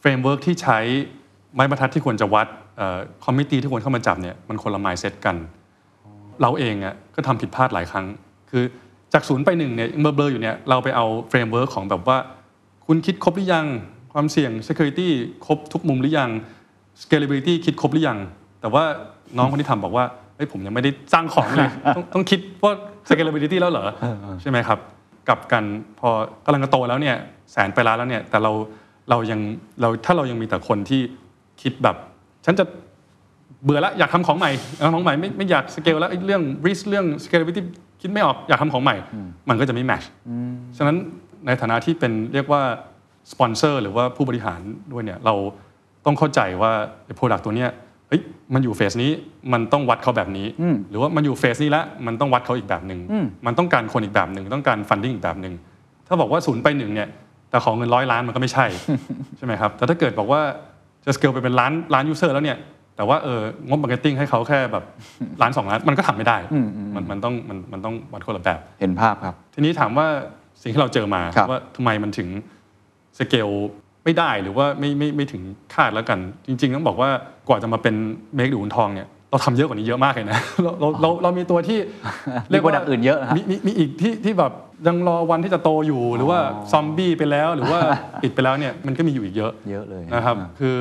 [0.00, 0.78] framework ที่ใช้
[1.54, 2.46] ไม้บรรทัดที่ควรจะวัด
[3.24, 5.36] committee ที่ควรเข้ามาจับเนี่ยมันคนละ mindset กัน
[6.42, 8.06] เราเองอะก็ทำผิดพลาดหลายครั้ง
[8.50, 8.64] คือ
[9.12, 12.16] จากศูนย์ไปหนึ่งเนี่ยเบลอๆอยู่เนี่ยเราไปเอา framework ของแบบว่า
[12.86, 13.66] คุณคิดครบหรือยัง
[14.14, 15.08] ความเสี่ยง security
[15.46, 16.30] ครบทุกมุมหรือยัง
[17.02, 18.18] scalability คิดครบหรือยัง
[18.60, 18.84] แต่ว่า
[19.38, 20.04] น้องคนที่ทำบอกว่า
[20.36, 22.72] เฮ้ยผมยังไม่ได้สร้างของเลยต้องต้องคิดว่า
[23.08, 23.86] scalability แล้วเหรอ
[24.42, 24.78] ใช่ไหมครับ
[25.28, 25.64] กลับกัน
[26.00, 26.08] พอ
[26.44, 27.16] กำลังจะโตแล้วเนี่ย
[27.52, 28.52] แสนไปล้านแล้วเนี่ยแต่เรา
[29.10, 29.40] เรายัง
[29.80, 31.00] เราถ้าเรายังมีแต่คนที่
[31.62, 31.96] คิดแบบ
[32.44, 32.64] ฉันจะ
[33.64, 37.60] เบื่อแล้วอยากทำของใหม่เอาของใหม่ไม่ไม่อยากสเกลแล้วไอ้เรื่อง risk เรื่อง scalability
[38.02, 38.96] คิดไม่ออกอยากทำของใหม่
[39.48, 40.02] มันก็จะไม่ match
[40.76, 40.96] ฉะนั้น
[41.46, 42.62] ในฐานะที่เป็นเรียกว่า
[43.32, 44.60] สปอนเซอร์หรือว่าผู้บริหาร
[44.92, 45.34] ด้วยเนี่ยเรา
[46.06, 46.72] ต้องเข้าใจว่า
[47.04, 47.70] ไอ้ product ตัวเนี้ย
[48.08, 48.20] เฮ้ย
[48.54, 49.10] มันอยู่ phase นี้
[49.52, 50.46] มันต้องวัดเขาแบบนี้
[50.90, 53.00] หรือว่ามันอยู่ phase นี้แล้วมันต้องวัดเขาอีกแบบหนึ่ง
[53.46, 55.54] มันต้องการคนอีกแบบหนึ่งต้องการ funding อีกแบบหนึ่ง
[56.06, 57.08] ถ้าบอกว่าศูนย์ไปหนึ่งเนี่ย
[57.50, 58.66] แต่ขอเงินร้อยล้านมันก็ไม่ใช่
[59.36, 60.40] ใช่ไหมครับแต่ถ้าเกิดบอกว่า
[61.04, 62.58] จะสเกลไปเป็นล้านล้าน user แล้วเนี่ย
[62.96, 64.84] แต่ว่าเอองบ marketing ให้เขาแค่แบบ
[65.42, 66.36] ล้านสองล้านมันก็ทำไม่ได้
[66.94, 70.06] มันมันต้องมันมันต้องวัดคนละแบบเห็นภาพครับ ทีนี้ถามว่า
[70.62, 72.28] สิ่งที่เราเจอมาครับว่าทำไมมันถึง
[73.18, 73.48] สเกล
[74.04, 75.42] ไม่ได้หรือว่าไม่ไม่ไม่ถึง
[75.74, 77.10] คาดแล้วกัน จริง ๆ ต้องบอกว่า
[77.48, 77.94] กว่าจะมาเป็น
[78.34, 81.78] MAKE ขุนทองเนี่ยเราทำเยอะกว่านี้เยอะมากเลยนะเราเราเราเรามีตัวที่
[82.52, 84.52] มี product อื่นเยอะฮะมีมีมีอีกที่ที่แบบ
[84.86, 86.38] ยังรอวันที่จะโตอยู่หรือว่า
[86.72, 87.78] ซอมบี้ไปแล้วหรือว่า
[88.22, 90.76] ปิดไปแล้วเนี่ยมันก็มีอยู่อีกเยอะเยอะเลยนะครับอ่าคือ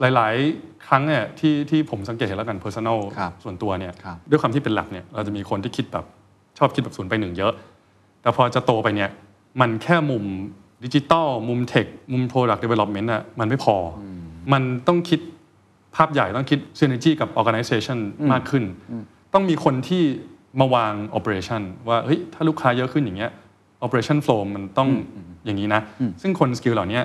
[0.00, 6.04] หลาย ๆ ครั้งเนี่ยที่ที่ผมสังเกตเห็นแล้วกัน personal ครับส่วนตัวเนี่ยครับด้วยความที่เป็นหลักเนี่ยเราจะมีคนที่คิดแบบ
[6.58, 7.52] ชอบคิดแบบศูนย์ไปหนึ่งเยอะ
[8.22, 9.10] แต่พอจะโตไปเนี่ย
[9.60, 10.24] มันแค่มุม
[10.84, 14.04] ดิจิตอลมุมเทคมุม product development อะมันไม่พออ
[14.52, 15.20] มันต้องคิด
[15.96, 17.98] ภาพใหญ่ต้องคิด synergy กับ organization
[18.32, 18.64] มากขึ้น
[19.34, 20.02] ต้องมีคนที่
[20.60, 23.30] มาวาง operation ว่าเฮ้ยถ้าลูกค้าเยอะขึ้นอย่างเงี้ย
[23.84, 24.88] operation flow มันต้อง
[25.44, 25.82] อย่างนี้นะ
[26.22, 27.00] ซึ่งคน skill เหล่านี้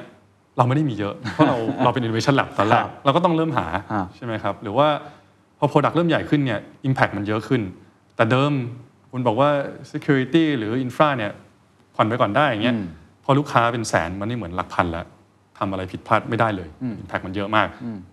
[0.58, 4.88] เราไม่ได้มีเยอะ เพราะเราเราเป็น innovation lab ตอนแรกครับเราก็ต้องเริ่มหาอ่าใช่ไหมครับ หรือว่า
[5.58, 7.62] พอ product เริ่มใหญ่ขึ้นเนี่ย impact มันเยอะขึ้น
[8.16, 8.54] แต่เดิม
[9.12, 9.50] คุณบอกว่า
[9.92, 11.32] security หรือ infra เนี่ย
[11.96, 12.76] ผ่อนไปก่อนได้อย่างเงี้ย
[13.30, 15.06] พอลูกค้าเป็นแสนมันนี่เหมือนหลักพันแล้ว
[15.58, 16.70] ทำอะไรผิดพลาดไม่ได้เลย
[17.02, 17.68] impact มันเยอะมาก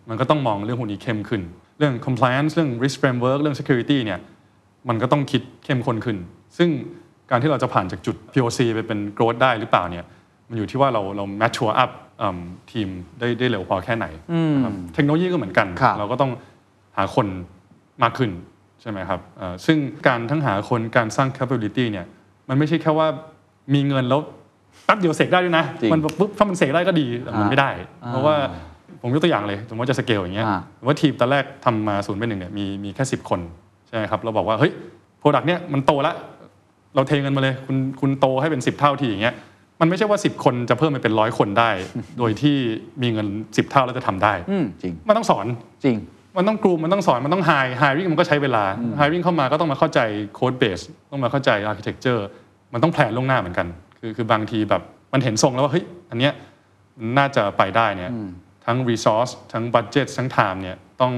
[0.08, 1.42] มันก็ต้องมองเรื่องพวกนี้เข้มขึ้น
[1.78, 4.20] เรื่อง compliance เรื่อง risk framework เรื่อง security เนี่ย
[4.88, 6.16] มันก็ต้องคิดเข้มข้นขึ้น
[6.58, 6.68] ซึ่ง
[7.30, 10.04] การที่เราจะผ่านจากจุด POC ไปเป็น growth ได้หรือเปล่าเนี่ย
[10.48, 11.90] มันอยู่ที่ว่าเราเรา mature up
[12.22, 12.38] อืม
[12.70, 14.06] ทีมได้ได้เร็วพอแค่ไหน
[14.54, 16.32] นะครับเทคโนโลยีก็เหมือนกันครับเราก็ต้อง
[16.96, 17.26] หาคน
[18.02, 18.30] มากขึ้น
[18.80, 22.06] ใช่ไหมครับเอ่อซึ่งการทั้งหาคนการสร้าง capability เนี่ย
[22.48, 23.08] มันไม่ใช่แค่ว่า
[23.74, 24.20] มีเงินแล้ว
[24.84, 27.70] แป๊บเดียวเสกได้ด้วยนะ จริงมันปุ๊บถ้ามันเสกได้ก็ดีแต่มันอ่าไม่ได้
[28.04, 28.34] อ่าเพราะว่า
[29.02, 33.40] ผมยกตัวอย่างเลยสมมติว่าจะสเกลอย่างเงี้ยอ่าว่าทีมตอนแรกทำมาศูนย์เป็นหนึ่งเนี่ยมีมีแค่สิบคน
[33.86, 34.72] ใช่ไหมครับเราบอกว่าเฮ้ย
[35.18, 36.14] product เนี่ยมันโตแล้ว
[36.94, 39.34] เราเทเงินมาเลยคุณคุณโตให้เป็น 10 เท่าทีอย่างเงี้ย
[39.80, 41.70] มันไม่ใช่ว่า 10 คนจะเพิ่มไปเป็นร้อยคนได้
[42.18, 42.56] โดยที่
[43.02, 45.46] มีเงิน 10 เท่าแล้วจะทำได้ อืมจริงมันต้องสอน
[45.84, 45.96] จริง
[46.36, 48.64] มันต้องกลุ่มมันต้องสอน มันต้อง hi- hiring มันก็ใช้เวลา
[48.96, 50.00] hiring เข้ามาก็ต้องมาเข้าใจ
[50.34, 52.26] codebase ต้องมาเข้าใจ architecture
[52.72, 53.66] มันต้องแผนล่วงหน้าเหมือนกัน
[54.04, 56.32] คือคือบางทีแบบมันเห็นทรงแล้วว่าเฮ้ยอันเนี้ย
[56.98, 58.10] มันน่าจะไปได้เนี่ย
[58.66, 61.12] ทั้ง resource ทั้ง budget ทั้ง time เนี่ยต้อง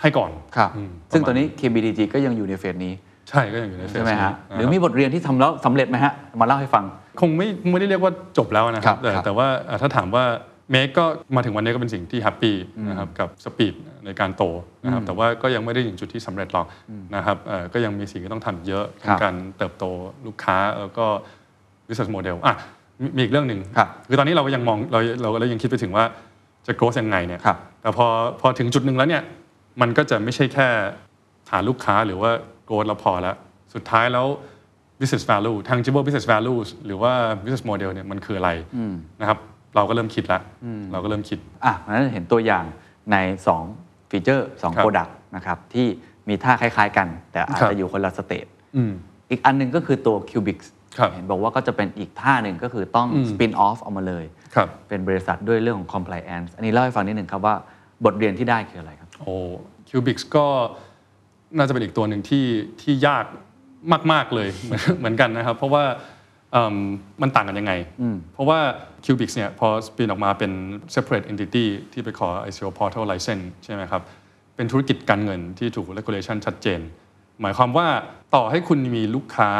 [0.00, 2.92] ให้ก่อนครับอืมซึ่งประมาณตอนนี้ KBTG ก็ยังอยู่ใน phase นี้
[3.28, 6.84] ใช่ก็ยังอยู่ใน phase ใช่ไหมฮะนี้หรือมีบทเรียนที่ทำแล้วสำเร็จไหมฮะ มาเล่าให้ฟัง
[7.20, 10.24] คงไม่ไม่ได้เรียกว่าจบแล้วนะคครัรับบแต่ครับ แต่ว่าอะถ้าถามว่า
[10.70, 11.04] MAKE ก็
[11.36, 12.56] มาถึงวันนี้ก็เป็นสิ่งที่ happy
[12.88, 14.44] นะครับกับ speed ในการโต
[14.84, 16.66] นะครับแต่ว่าก็ยังไม่ได้ถึงจุดที่สำเร็จหรอก
[17.16, 19.84] นะครับเอ่อก็ยังมีสิ่งที่ต้องทำอีกเยอะครับในการเติบโต
[20.26, 21.06] ลูกค้าแล้วก็
[21.88, 22.54] business model อะ
[23.00, 26.04] มีมีอีกเรื่องหนึ่งครับคือตอนนี้เราก็ยังมองเราเราก็ยังคิดไปถึงว่า
[26.66, 28.06] จะ growth ยังไงเนี่ยครับแต่พอ
[28.40, 29.22] พอถึงจุดหนึ่งแล้วเนี่ย
[29.80, 30.66] มันก็จะไม่ใช่แค่
[31.48, 32.30] ฐานลูกค้าหรือว่า
[32.68, 33.36] growth แล้วพอแล้ว
[33.74, 34.26] สุดท้ายแล้ว
[35.00, 38.50] business value tangible business values หรือว่า business model เนี่ยมันคืออะไร
[39.20, 39.38] นะครับ
[39.76, 40.42] เราก็เริ่มคิดแล้ว
[40.92, 42.64] เราก็เริ่มคิดอะเพราะฉะนั้นเห็นตัวอย่าง
[43.12, 43.16] ใน
[43.64, 45.86] 2 feature 2ครับ product นะครับที่
[46.28, 48.46] มีท่าคล้ายๆกัน แต่อาจจะครับอยู่คนละ stage
[48.76, 48.92] อืม
[49.30, 50.77] อีกอันหนึ่งก็คือตัว Kubix ครับ
[51.14, 57.54] เห็นบอกว่าก็จะเป็นอีกท่าหนึ่งก็คือต้องอืม spin off ออกมาเลยครับเป็นบริษัทด้วยเรื่องของ compliance อันนี้เล่าให้ฟังนิดหนึ่งครับว่า
[58.04, 59.34] บทเรียนที่ได้คืออะไรครับโอ้
[59.88, 60.46] คิวบิกก็
[61.56, 62.46] น่าจะเป็นอีกตัวหนึ่งที่
[62.82, 63.24] ที่ยาก
[64.12, 65.84] มาก ๆ เลยเหมือนเหมือนกันนะครับ เพราะว่า
[66.52, 66.76] เอิ่ม
[67.22, 67.72] มันต่างกันยังไง
[68.34, 68.58] เพราะว่า
[69.04, 70.52] Cubic เนี่ยพอสปินออกมาเป็น
[70.94, 74.02] separate entity ที่ไปขอ ICO portal license ใช่ไหมครับ
[74.56, 76.80] เป็นธุรกิจการเงินที่ถูก regulation ชัดเจน
[77.40, 77.86] หมายความว่า
[78.34, 79.50] ต่อให้คุณมีลูกค้า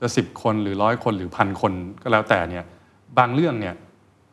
[0.00, 2.64] จะ10คนหรือร้อยคนหรือพันคนก็แล้วแต่เนี่ย
[3.18, 3.74] บางเรื่องเนี่ย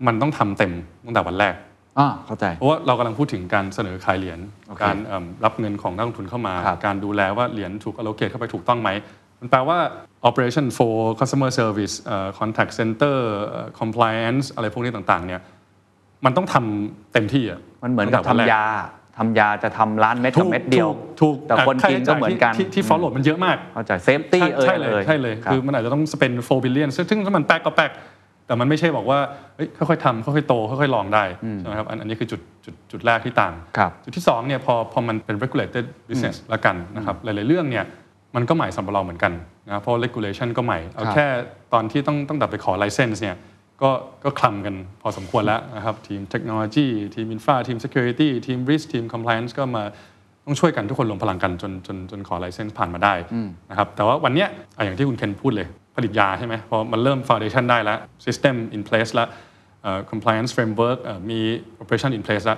[0.08, 0.74] มันต้องทำเต็ม
[1.06, 1.56] ตั้งแต่วันแรก
[2.00, 8.90] อ่าเข้าใจ เพราะว่าเรากำลังพูดถึงการเสนอขายเหรียญโอเคการเอิ่มรับเงินของนักลงทุนเข้ามาครับการดูแลว่าเหรียญถูก allocate เข้าไปถูกต้องไหม
[9.40, 9.78] มันแปลว่า
[10.30, 15.42] operation for customer service เอ่อ contact center เอ่อ compliance อะไรพวกนี้ต่างๆเนี่ย
[16.26, 18.68] มันต้องทำเต็มที่อะมันเหมือนกับตั้งแต่วัแรทำยา
[19.18, 27.92] ทำยาจะทำล้านเม็ดกับเม็ดเดียวถูกถูกแต่คนกินก็เหมือนกันที่ที่ follow มันเยอะมากเข้าใจ safety เอ่ยใช่เลยอ่าใช่เลยครับคือมันนอาจจะต้องเป็น4 billion ซึ่งซึ่งถ้ามันแป๊กก็แป๊ก
[28.48, 29.20] แต่มันไม่ใช่บอกว่า
[29.56, 31.24] เฮ้ยค่อยๆทำค่อยๆโตค่อยๆลองได้
[31.60, 37.86] ใช่ไหมครับอันอันนี้คือจุดจุดจุดแรกที่ต่างครับจุดที่2เนี่ยพอพอมันเป็น regulated business ละกันนะครับหลายๆเรื่องเนี่ย
[38.36, 39.34] มันก็ใหม่สำหรับเราเหมือนกัน
[39.68, 41.28] นะเพราะ regulation ก็ใหม่เอาครับแค่
[41.74, 43.36] ตอนที่ต้องต้องดับไปขอ license เนี่ย
[43.82, 43.92] ก็
[44.24, 49.84] ก็คลำกันพอสมควรแล้วนะครับ ทีมเทคโนโลยีทีม infra ทีม security ทีม risk ทีม compliance ก็มา
[50.46, 53.14] ต้องช่วยกันทุกคนรวมพลังกันจนจนจนขอ license ผ่านมาได้
[53.70, 59.28] นะครับแต่ว่าวันเนี้ยอะอย่างที่คุณเคนพูดเลยผลิตยาใช่ไหมพอมันเริ่ม foundation ได้แล้ว system in place แล้ว
[59.84, 61.40] เอ่อ compliance framework เอ่อมี
[61.82, 62.58] operation in place แล้ว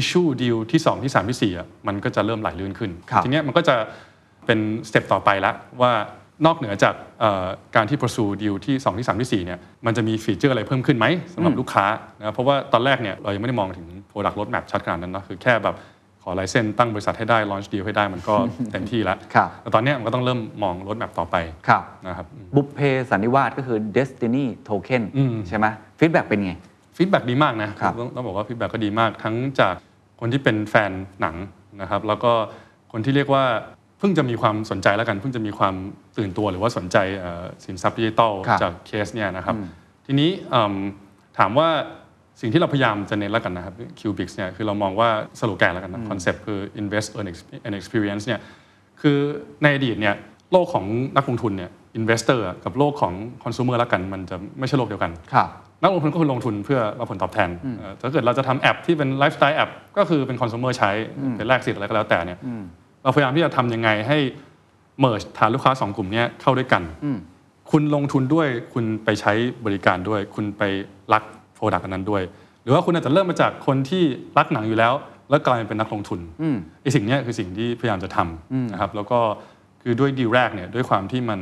[0.00, 3.76] issue deal ที่ 2 ที่ 3 ที่4อะมันก็จะเริ่มไหลลื่นขึ้นครับทีเนี้ยมันก็จะ
[4.46, 5.92] เป็นสเต็ปต่อไปแล้วว่า
[6.44, 7.46] นอกเหนือจากเอ่อ
[7.76, 11.86] การที่ pursue deal ที่ 2 ที่ 3 ที่ 4 เนี่ย มันจะมีฟีเจอร์อะไรเพิ่มขึ้นไหมสำหรับลูกค้า
[12.18, 15.76] นะเพราะว่าตอนแรกเนี่ยเรายังไม่ได้มองถึง product roadmap ชัดขนาดนั้นเนาะคือแค่แบบ
[16.22, 18.34] ขอ license ตั้งบริษัทให้ได้ launch deal ให้ได้มันก็
[18.72, 21.36] เต็มที่แล้วครับแต่ตอนเนี้ยมันก็ต้องเริ่มมอง roadmap ต่อไป
[21.68, 22.78] ครับนะครับบุพเพ
[23.10, 25.66] สันนิวาสก็คือ Destiny Token อืมใช่ไหม
[25.98, 26.52] feedback เป็นไง
[26.96, 29.74] feedback ดีมากนะครับต้องต้องบอกว่า feedback ก็ดีมากทั้งจาก
[30.20, 31.36] คนที่เป็นแฟนหนัง
[31.80, 32.32] นะครับแล้วก็
[32.92, 33.44] คนที่เรียกว่า
[33.98, 35.74] เพิ่งจะมีความสนใจแล้วกันเพิ่งจะมีความ
[36.18, 39.54] ตื่นตัวหรือว่าสนใจเอ่อสินทรัพย์ดิจิทัลครับจากเคสเนี่ยนะครับ
[40.06, 40.74] ทีนี้อืม
[41.38, 41.68] ถามว่า
[42.40, 48.40] สิ่งที่เราพยายามจะเน้นแล้วกันนะครับ Kubix เนี่ยคือเรามองว่าสโลแกนแล้วกันนะ concept คือ invest earn Ex- and experience เนี่ย
[49.00, 49.18] คือ
[49.62, 50.14] ในอดีตเนี่ย
[50.52, 50.84] โลกของ
[51.16, 55.48] นักลงทุนเนี่ย investor อะกับโลกของ consumer แล้วกัน มันจะไม่ใช่โลกเดียวกันครับ
[55.82, 60.90] นักลงทุนก็คือลงทุนเพื่อรับผลตอบแทนเอ่อถ้าเกิดเราจะทำแอปที่เป็น lifestyle app ก็คือเป็นคอน sumer ใช้
[61.36, 62.38] เป็นแลกสิทธิ์อะไรก็แล้วแต่เนี่ย
[63.02, 64.18] เราพยายามที่จะทำยังไงให้
[65.02, 66.82] merge ฐานลูกค้าสองกลุ่มเนี้ยเข้าด้วยกัน
[67.70, 69.32] คุณลงทุนด้วยคุณไปใช้
[69.64, 70.62] บริการด้วย คุณไป
[71.12, 71.22] รัก
[71.54, 72.22] product อันนั้นด้วย
[72.62, 74.02] หรือว่าคุณอาจจะเริ่มมาจากคนที่
[74.38, 74.92] รักหนังอยู่แล้ว
[75.30, 76.20] แล้วกลายเป็นนักลงทุน
[76.82, 79.18] ไอ้สิ่งเนี้ยคือสิ่งที่พยายามจะทำนะครับแล้วก็
[79.82, 81.40] คือด้วยดีลแรกเนี่ยด้วยความที่มัน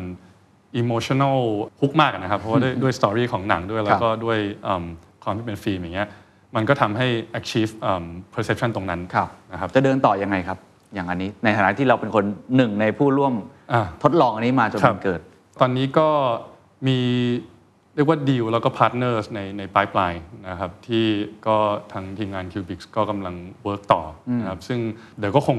[0.80, 1.38] emotional
[1.80, 4.84] hook มากนะครับ เพราะว่าด้วยด้วย story ของหนังด้วยแล้วก็ด้วยอืม
[5.24, 6.08] ความที่เป็นฟิล์มอย่างเงี้ย
[6.56, 7.06] มันก็ทำให้
[7.38, 10.58] achieve อืม perception ตรงนั้นครับนะครับจะเดินต่อยังไงครับ
[10.94, 12.24] อย่างอันนี้ ในฐานะที่เราเป็นคน
[12.57, 13.35] หนึ่งในผู้ร่วม
[13.72, 15.20] อ่า ทดลองอันนี้มาจนครับมันเกิด
[15.61, 16.09] ตอนนี้ก็
[16.87, 16.98] มี
[17.94, 20.12] เรียกว่าดีลแล้วก็พาร์ทเนอร์ในใน pipeline
[20.48, 21.04] นะครับที่
[21.46, 21.57] ก็
[21.92, 24.78] ทางทีมงาน Cubix ก็กำลังเวิร์กต่ออยู่นะครับซึ่ง
[25.18, 25.59] เดี๋ยวก็คง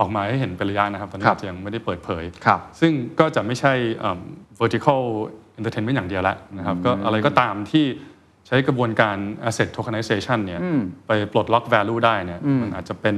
[0.00, 4.20] ออกมาให้เห็นเป็นระยะนะครับ ตอนนี้ครับ อาจจะยังไม่ได้เปิดเผย ครับ ซึ่งก็จะไม่ใช่อืม
[4.60, 5.02] vertical
[5.58, 7.84] entertainment อย่างเดียวแล้วนะครับก็อะไรก็ตามที่
[8.46, 9.16] ใช้กระบวนการ
[9.48, 10.60] asset tokenization เนี่ย
[11.06, 13.16] ไปปลดล็อก value ได้เนี่ยมันอาจจะเป็น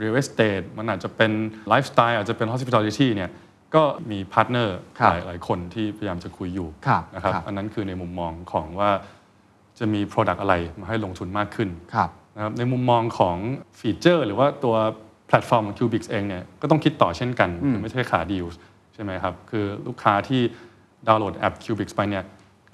[0.00, 1.32] real estate มันอาจจะเป็น
[1.72, 3.30] lifestyle อาจจะเป็น hospitality เนี่ย
[3.74, 8.90] ก็มีพาร์ทเนอร์ครับหลายหลายคนที่พยายามจะคุยอยู่ครับนะครับครับอันนั้นคือในมุมมองของว่า
[9.78, 13.36] จะมี Product อะไรมาให้ลงทุนมากขึ้นครับนะครับในมุมมองของ
[13.78, 14.74] ฟีเจอร์ หรือว่าตัว
[15.28, 18.46] แพลตฟอร์มของ Cubix เองเนี่ยก็ต้องคิดต่อเช่นกันคือไม่ใช่ขาดีล
[18.94, 20.40] ใช่ไหมครับ คือลูกค้าที่
[21.06, 22.24] ดาวน์โหลดแอป Cubix ไปเนี่ย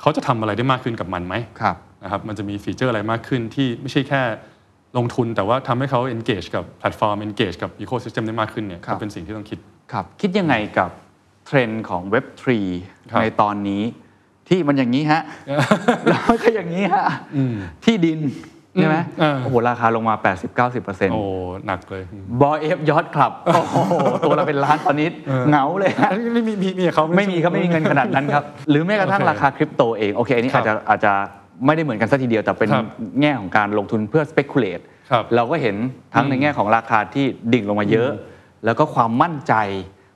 [0.01, 4.23] เขาจะทำอะไรได้มากขึ้นกับมันไหมครับ นะครับมันจะมีฟีเจอร์อะไรมากขึ้นที่ไม่ใช่แค่
[4.99, 9.59] ลงทุนแต่ว่าทำให้เขา engage กับแพลตฟอร์ม engage กับ ecosystem ได้มากขึ้นเนี่ยครับก็เป็นสิ่งที่ต้องคิด
[9.93, 10.91] ครับคิดยังไงกับ
[11.47, 12.47] เทรนด์ของ Web3
[13.11, 13.83] ครับในตอนนี้
[14.49, 15.23] ที่มันอย่างนี้ฮะ
[16.09, 17.05] แล้วมันก็อย่างนี้ฮะ
[17.85, 18.21] ที่ดิน
[18.75, 20.15] ใช่ไหมอืมโอ้โห ราคาลงมา
[20.65, 21.23] 80-90%โอ้
[21.67, 22.03] หนักเลย
[22.41, 23.75] Bored Ape Yacht Club โอ้โห
[24.25, 25.09] ตัวละเป็นล้านตอนนี้
[25.49, 31.13] เหงาเลยฮะอันนี้ไม่มีมีมีเขาไม่มีครับไม่มีเงินขนาดนั้นครับ หรือแม้กระทั่งโอเคราคาคริปโตเอง โอเคอันนี้ครัอาบจจะอาจจะ
[31.67, 32.87] ไม่ได้เหมือนกันซะทีเดียวแต่เป็นครับ
[33.21, 35.77] แง่ของการลงทุนเพื่อ speculate ครับเราก็เห็น
[36.15, 38.11] ทั้งในแง่ของราคาที่ดิ่งลงมาเยอะ
[38.65, 39.55] แล้วก็ความมั่นใจ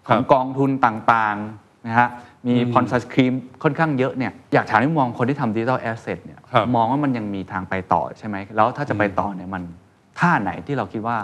[0.06, 2.08] ของครับกองทุนต่างๆนะฮะ
[2.46, 9.62] มีพวก scam ค่อนข้างเยอะเนี่ยอยากถามให้มองคนที่ทำ digital asset เนี่ยครับมองว่ามันยังมีทางไปต่อใช่ไหมแล้วถ้าจะไปต่อเนี่ยมัน
[10.18, 11.16] ท่าไหนที่เราคิดว่า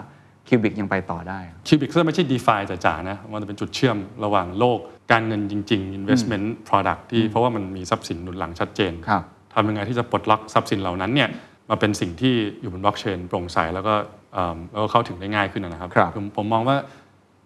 [0.47, 4.79] Cubix ยังไปต่อได้ Cubix ไม่ใช่ DeFi จ๋าๆนะมันจะเป็นจุดเชื่อมระหว่างโลก
[5.11, 9.23] การเงินจริง ๆ investment product ที่เพราะว่ามันมีทรัพย์สินหนุนหลังชัดเจนครับ
[9.55, 11.29] ทำยังไงที่จะปลดล็อกทรัพย์สินเหล่านั้นเนี่ย
[11.69, 13.93] มาเป็นสิ่งที่อยู่บนบล็อกเชนโปร่งใสแล้วก็
[14.33, 16.77] เอิ่มแล้วก็เข้าถึงได้ง่ายขึ้นนะครับครับผมผมมองว่า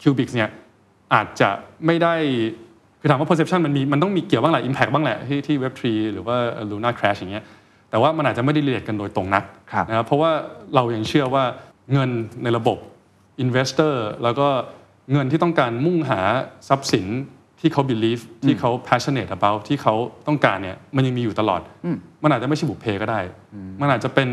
[0.01, 0.49] Cubic เนี่ย
[1.13, 1.49] อาจจะ
[1.85, 2.13] ไม่ได้
[2.99, 6.35] คือถามว่า perception มันมีมันต้องมีเกี่ยวบ้างแหละ impact บ้างแหละที่ที่ Web3 หรือว่า
[6.71, 7.43] Luna Crash อย่างเงี้ย
[7.89, 10.31] แต่ว่ามันอาจจะไม่ได้ relate กันโดยตรงนักครับนะครับเพราะว่า
[10.75, 11.43] เรายังเชื่อว่า
[11.93, 12.09] เงิน
[12.43, 12.77] ในระบบ
[13.43, 13.93] investor
[14.23, 14.47] แล้วก็
[15.11, 16.21] เงินที่ต้องการมุ่งหา
[16.69, 17.05] ทรัพย์สิน
[17.59, 19.93] ที่เขา believe ที่เขา passionate about ที่เขา
[20.27, 21.61] ต้องการเนี่ยมันยังมีอยู่ตลอด
[22.23, 23.19] มันอาจจะไม่ใช่บุพเพก็ได้
[23.81, 24.29] มันอาจจะเป็น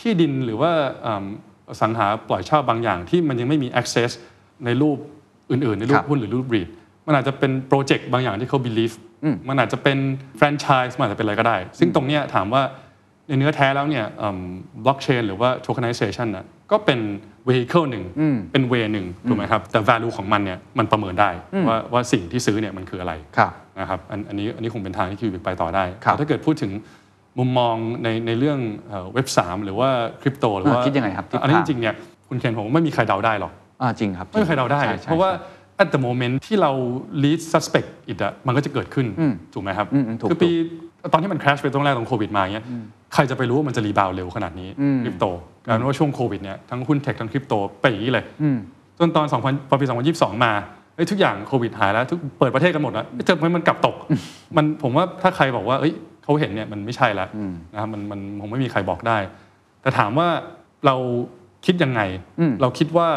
[0.00, 0.70] ที่ดินหรือว่า
[1.06, 1.24] อืม
[1.68, 4.10] อสังหาปล่อยเช่าบางอย่างที่มันยังไม่มี access
[4.64, 4.96] ในรูป
[5.50, 6.68] อื่นๆ ในรูครัปบหุ้นหรือรูป REIT
[7.06, 8.94] มันอาจจะเป็นโปรเจกต์บางอย่างที่เขา believe
[9.48, 9.98] มันอาจจะเป็น
[10.36, 12.62] แฟรนไชส์มันอาจจะเป็นอะไรก็ได้ ซึ่งตรงเนี้ยถามว่า
[13.28, 14.04] ในเนื้อแท้แล้วเนี่ย
[14.84, 17.00] บล็อกเชนหรือว่า tokenization น่ะก็เป็น
[17.48, 18.04] vehicle หนึ่ง
[18.52, 21.30] เป็น way หนึ่งถูกไหมครับแต่ value ของมันเนี่ยมันประเมินได้
[21.68, 26.72] ว่าว่าสิ่งที่ซื้อเนี่ยมันคืออะไรครับนะครับอันอันนี้อันนี้คงเป็นทางที่คิวบิกไปต่อได้ครับแต่ถ้าเกิดพูดถึง
[27.38, 28.58] มุมมองในในเรื่อง
[29.14, 29.88] เว็บสามหรือว่า
[30.22, 31.94] คริปโตหรือว่าอ่าคิดยังไงครับทิศทางอันนี้จริงๆเนี่ย
[32.28, 33.52] คุณเคนผมว่าไม่มีใครเดาได้หรอก
[33.82, 36.72] อ่าจริงครับไม่มีใครเดาได้ใช่ใช่เพราะว่าใช่ at the moment ที่เรา
[37.22, 39.06] lead suspect it อะมันก็จะเกิดขึ้น
[39.54, 40.50] ถูกไหมครับอืมอืมถูกคือปี
[41.12, 42.64] ตอนที่มัน crash ไปตรงแรกตรงโควิดมาเงี้ย
[43.14, 44.68] ใครจะไปรู้ว่ามันจะรีบาวเร็วขนาดนี้
[45.04, 45.24] คริปโต
[45.66, 48.24] กลายเป็นว่าช่วงโควิดเนี่ยทั้งหุ้น tech ทั้งคริปโตไปอย่างนี้เลย
[48.98, 50.52] จนตอน2000พอปี 2022 มา
[50.94, 53.96] เอ้ยทุกอย่างโควิดหายแล้วทุกเปิดประเทศกันหมดแล้วเจอมันกลับตก
[54.56, 55.92] มันผมว่าถ้าใครบอกว่าเอ้ย
[56.24, 57.28] เขาเห็นเนี่ยมันไม่ใช่แล้ว
[57.72, 59.18] นะครับมันมันคงไม่มีใครบอกได้
[59.82, 60.28] แต่ถามว่า
[60.86, 60.96] เรา
[61.66, 62.00] คิดยังไง
[62.60, 63.08] เราคิดว่า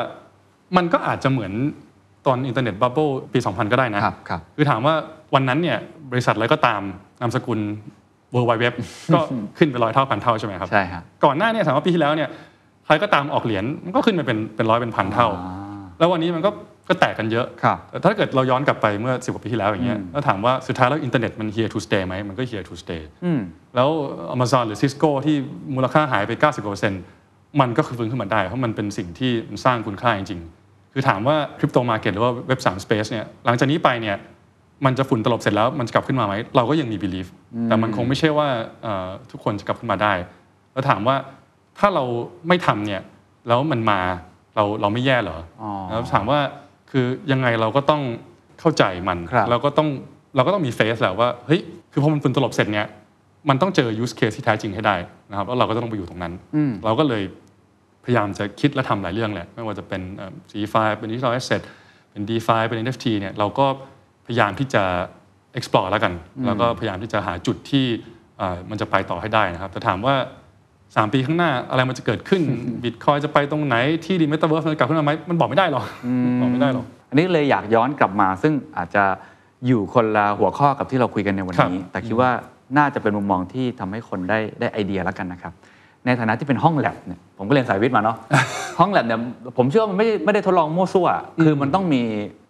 [0.77, 1.53] มันก็อาจจะเหมือน
[2.25, 4.93] ตอนอินเทอร์เน็ต bubble ปี 2000 ก็ได้นะครับครับคือถามว่า
[5.33, 5.77] วันนั้นเนี่ย
[6.12, 6.81] บริษัทอะไรก็ตาม
[7.21, 7.60] นามสกุล
[8.33, 8.73] World Wide Web
[9.13, 9.19] ก็
[9.57, 12.29] ขึ้นไปร้อยเท่าพันเท่าใช่ไหมครับใช่ฮะก่อนหน้าเนี่ยสามกว่าปีที่แล้วเนี่ย
[12.85, 15.27] ใครก็ตามออกเหรียญมันก็ขึ้นไปเป็นเป็นร้อยเป็นพันเท่า
[15.99, 16.49] แล้ววันนี้มันก็
[16.89, 23.01] ก็แตกกันเยอะครับแต่ถ้าเกิดเราย้อนกลับไปเมื่อสิบกว่าปีที่แล้วอย่างเงี้ยแล้วถามว่าสุดท้ายแล้วอินเทอร์เน็ตมัน here to stay ไหมมันก็ here to stay
[23.75, 23.89] แล้ว
[24.35, 25.35] Amazon หรือ Cisco ที่
[25.75, 27.01] มูลค่าหายไป 90กว่าเปอร์เซ็นต์
[27.61, 34.15] มันก็คือฟื้นขึ้นมาได้ เพราะมันเป็นสิ่งที่มันสร้างคุณค่าจริงๆ คือถามว่าคริปโตมาเก็ตหรือว่าเว็บ3 space เนี่ยหลังจากนี้ไปเนี่ย
[34.85, 37.27] มันจะฝุ่นตลบเสร็จแล้วมันจะกลับขึ้นมาไหมเราก็ยังมี belief
[37.65, 38.47] แต่มันคงไม่ใช่ว่า
[38.83, 40.13] เอ่อทุกคนจะกลับขึ้นมาได้
[40.73, 41.15] แล้วถามว่า
[41.79, 42.03] ถ้าเรา
[42.47, 43.01] ไม่ทำเนี่ย
[43.47, 43.99] แล้วมันมา
[44.55, 46.39] เราเราไม่แย่เหรอออแล้วถามว่า
[46.91, 48.01] คือยังไงเราก็ต้อง
[48.59, 49.89] เข้าใจมันครับเราก็ต้อง
[50.35, 51.61] เราก็ต้องมีเฟสแหละว่าเฮ้ย
[51.91, 52.87] คือพอมันฝุ่นตลบเสร็จเนี่ย
[53.49, 54.95] มันต้องเจอ use case ที่แท้จริงให้ได้
[55.29, 56.33] นะครับแล้วเราก็ต้องไปอยู่ตรงนั้น
[56.85, 57.23] เราก็เลย
[58.03, 61.61] พยายามจะคิดและทำหลายเรื่องแหละไม่ว่าจะเป็นเอ่อ CFI เป็น digital asset
[62.11, 63.65] เป็น DeFi เป็น NFT เนี่ยเราก็
[64.27, 64.83] พยายามที่จะ
[65.57, 66.13] explore แล้วกัน
[66.45, 67.85] แล้วก็พยายามที่จะหาจุดที่
[68.37, 70.15] เอ่อมันจะไปต่อให้ได้นะครับ แต่ถามว่า
[70.63, 72.41] 3 ปีข้างหน้าอะไรมันจะเกิดขึ้น
[72.83, 75.83] บิตคอยจะไปตรงไหนที่ดีเมตาเวิร์สมันจะกลับขึ้นมาไหมมันบอกไม่ได้หรอก
[76.41, 79.03] บอกไม่ได้หรอกอันนี้เลยอยากย้อนกลับมา ซึ่งอาจจะ
[79.67, 82.31] อยู่คนละหัวข้อกับที่เราคุยกันในวันนี้ครับแต่คิดว่า
[82.77, 85.53] น่าจะเป็นมุมมองที่ทำให้คนได้ได้ไอเดียแล้วกันนะครับ
[86.05, 88.17] ในฐานะที่เป็นห้องแลบเนี่ยผมก็เรียนสายวิทย์มาเนาะ
[88.79, 89.19] ห้องแลบเนี่ย
[89.57, 91.07] ผมเชื่อว่ามันไม่ได้ไม่ได้ทดลองมั่วซั่ว
[91.43, 92.01] คือมันต้องมี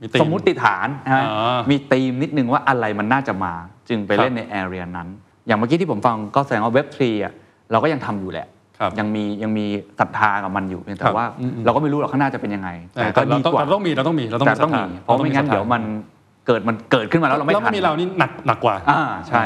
[0.02, 3.54] มีธีมสมมุติฐานนะฮะอ่ามีมีธีมนิดนึงว่าอะไรมันน่าจะมา
[3.90, 5.08] จึงไปครับเล่นในแอเรียนั้น
[5.48, 7.34] อย่างเมื่อกี้ที่ผมฟังก็แสดงว่าเว็บทรีอะ
[7.72, 8.48] เราก็ยังทำอยู่แหละ
[8.80, 9.66] ครับยังมียังมี
[10.00, 15.84] ศรัทธากับมันอยู่เพียงคแต่รับว่าอืมๆเราก็ไม่รู้หรอกข้างหน้าจะเป็นยังไงแต่แต่ก็เราดีต้องกว่าเราต้องมีเราต้องมีเราต้องแต่มีต้องมีศรัทธเพราะไม่งั้นศรัทธเดี๋ยวมัน
[16.48, 19.44] เกิดมันเกิดขึ้นมาแล้วเราไม่แล้วทัไม่นมีเรานี่หนักหนักกว่าอ่าใช่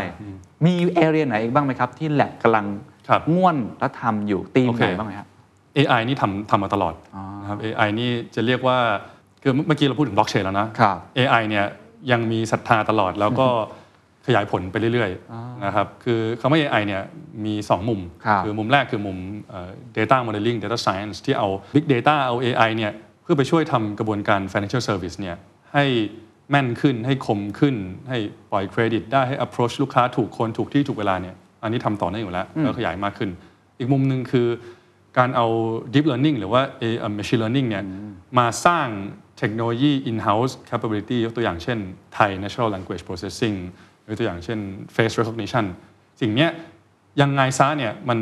[0.66, 2.66] มีแอเรียไหนอีกบ้างไหมครับที่แลบกำลัง
[3.10, 5.28] ครับง่วนและทำอยู่ตีมโอเคไหนบ้างไหมครับ
[5.78, 8.78] AI นี่ทำทำมาตลอดอ๋อนะครับ AI นี่จะเรียกว่า
[9.44, 11.66] คือเมื่อกี้เราพูดถึงบล็อกเชนแล้วนะครับ AI เนี่ย
[12.12, 13.48] ยังมีศรัทธาตลอดแล้วก็
[14.28, 17.04] ขยายผลไปเรื่อยๆนะครับคือคำว่า AI เนี่ย
[17.46, 19.18] มี 2 มุมครับอมุมแรกคือมุม
[19.50, 22.92] เอ่อ data modeling data science ที่เอา big data เอา AI เนี่ย
[23.24, 25.36] เพื่อไปช่วยทำกระบวนการ financial service เนี่ย
[25.74, 25.86] ให้
[26.50, 27.76] แม่นขึ้นให้คมขึ้น
[28.10, 28.18] ให้
[28.52, 33.30] ปล่อยเครดิตได้ให้ approach ลูกค้าถูกคนถูกที่ถูกเวลาเนี่ย อันนี้ทำต่อเนื่องอยู่แล้วแล้วขยายมากขึ้น
[33.80, 34.47] อีกมุมหนึ่งคือ
[35.17, 35.47] การเอา
[35.93, 37.84] deep learning หรือว่า A- เอ่อ machine learning เนี่ย
[38.38, 38.88] มาสร้าง
[39.38, 41.78] เทคโนโลยี in-house capability ยกตัวอย่างเช่น
[42.17, 43.56] Thai natural language processing
[44.08, 44.60] ยกตัวอย่างเช่น
[44.95, 45.65] face recognition
[46.21, 46.50] สิ่งเนี้ย
[47.21, 48.19] ยังไงซะเนี่ยมัน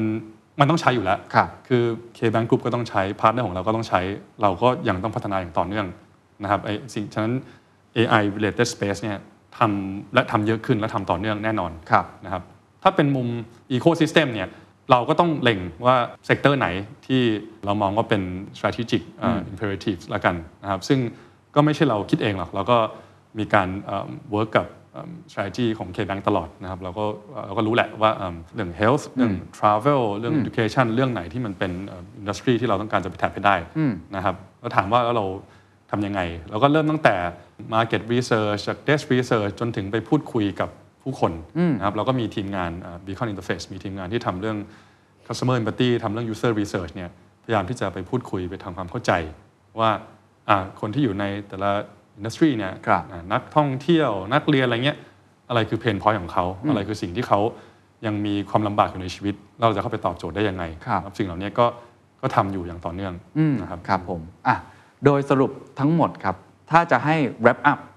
[0.59, 1.83] มันต้องใช้อยู่แล้วครับคือ
[2.17, 4.01] K-Bank Group ก็ต้องใช้ พาร์ทเนอร์ของเราก็ต้องใช้
[4.41, 5.85] เราก็ยังต้องพัฒนาอย่างต่อเนื่อง
[6.43, 7.33] นะครับไอ้สิ่งฉะนั้น
[7.97, 9.17] AI related space เนี่ย
[9.57, 12.43] ทำและทำเยอะขึ้นและทำต่อเนื่องแน่นอนครับนะครับ
[12.83, 13.27] ถ้าเป็นมุม
[13.75, 14.49] ecosystem เนี่ย
[14.91, 16.67] เราก็ต้องเล็งว่าเซกเตอร์ไหน
[17.05, 17.21] ที่
[17.65, 18.21] เรามองว่าเป็น
[18.57, 20.99] strategic เอ่อ imperative ละกันนะครับซึ่ง
[21.55, 22.77] ก็ไม่ใช่เราคิดเองหรอกเราก็
[23.39, 27.05] มีการเอ่อ work กับเอ่อ strategy ของ K-Bank ตลอดนะครับเราก็
[27.45, 33.55] เราก็รู้แหละว่าเอิ่มเรื่อง health เรื่อง travel เรื่อง education เรื่องไหนที่มันเป็นเอ่อ industry ที่เราต้องการจะไปแทบให้ได้
[34.15, 35.25] นะครับแล้วถามว่าแล้วเรา
[35.91, 37.15] ทำยังไง เราก็เริ่มตั้งแต่
[37.75, 40.69] market research จาก desk research จนถึงไปพูดคุยกับ
[41.03, 41.31] ผู้คน
[41.77, 44.57] นะครับเราก็มีทีมงานเอ่อ Beacon Interface มีทีมงานที่ทำเรื่อง
[45.27, 47.09] customer empathy ทำเรื่อง user research เนี่ย
[47.43, 49.11] พยายามที่จะไปพูดคุยไปทำความเข้าใจ
[49.79, 49.89] ว่า
[50.49, 51.71] อ่าคนที่อยู่ในแต่ละ
[52.17, 54.97] industry เนี่ยครับอ่านักท่องเที่ยวนักเรียนอะไรเงี้ย
[55.49, 57.39] อะไรคือเพนพอยต์ของเขา อะไรคือสิ่งที่เขา
[58.05, 61.65] ยังมีความลำบากอยู่ในชีวิต เราจะเข้าไปตอบโจทย์ได้ยังไงครับนะสิ่งเหล่านี้ก็
[62.21, 63.13] ก็ทำอยู่อย่างต่อเนื่อง
[63.61, 64.55] นะครับครับผมอะ
[65.05, 66.35] โดยสรุปทั้งหมดครับ
[66.71, 67.88] ถ้าจะให้ wrap up ครับ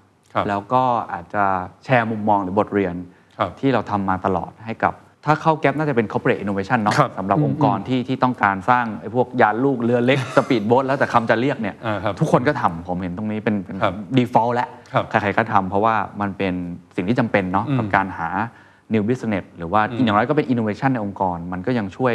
[0.48, 1.44] แล้วก็อาจจะ
[1.84, 2.94] แชร์มุมมองหรือบทเรียน
[3.38, 4.94] ครับที่เราทำมาตลอดให้กับ
[5.26, 16.54] ถ้าเข้า gap น่าจะเป็น corporate innovation เนาะครับสำหรับองค์กรที่ที่ต้องการสร้างไอ้พวกยานลูกเรือเล็กสปีดโบ๊ทแล้วแต่คำจะเรียกเนี่ยอ่าครับทุกคนก็ทำผมเห็นตรงนี้เป็นเป็นครับ default แล้วครับใครๆก็ทำเพราะว่ามันเป็น
[16.96, 18.28] สิ่งที่จำเป็นเนาะกับการหา
[18.94, 22.14] new business หรือว่าอย่างน้อยก็เป็น innovation ในองค์กร มันก็ยังช่วย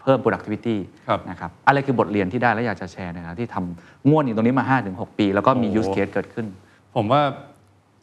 [0.00, 0.76] เพิ่ม productivity
[1.08, 6.46] ครับนะครับอะไรคือบทเรียนที่ได้และอยากจะแชร์นะครับที่ทำง่วนอยู่ตรงนี้มา 5-6 ปี แล้วก็มีโอ้ use case เกิดขึ้น
[6.96, 7.20] ผมว่า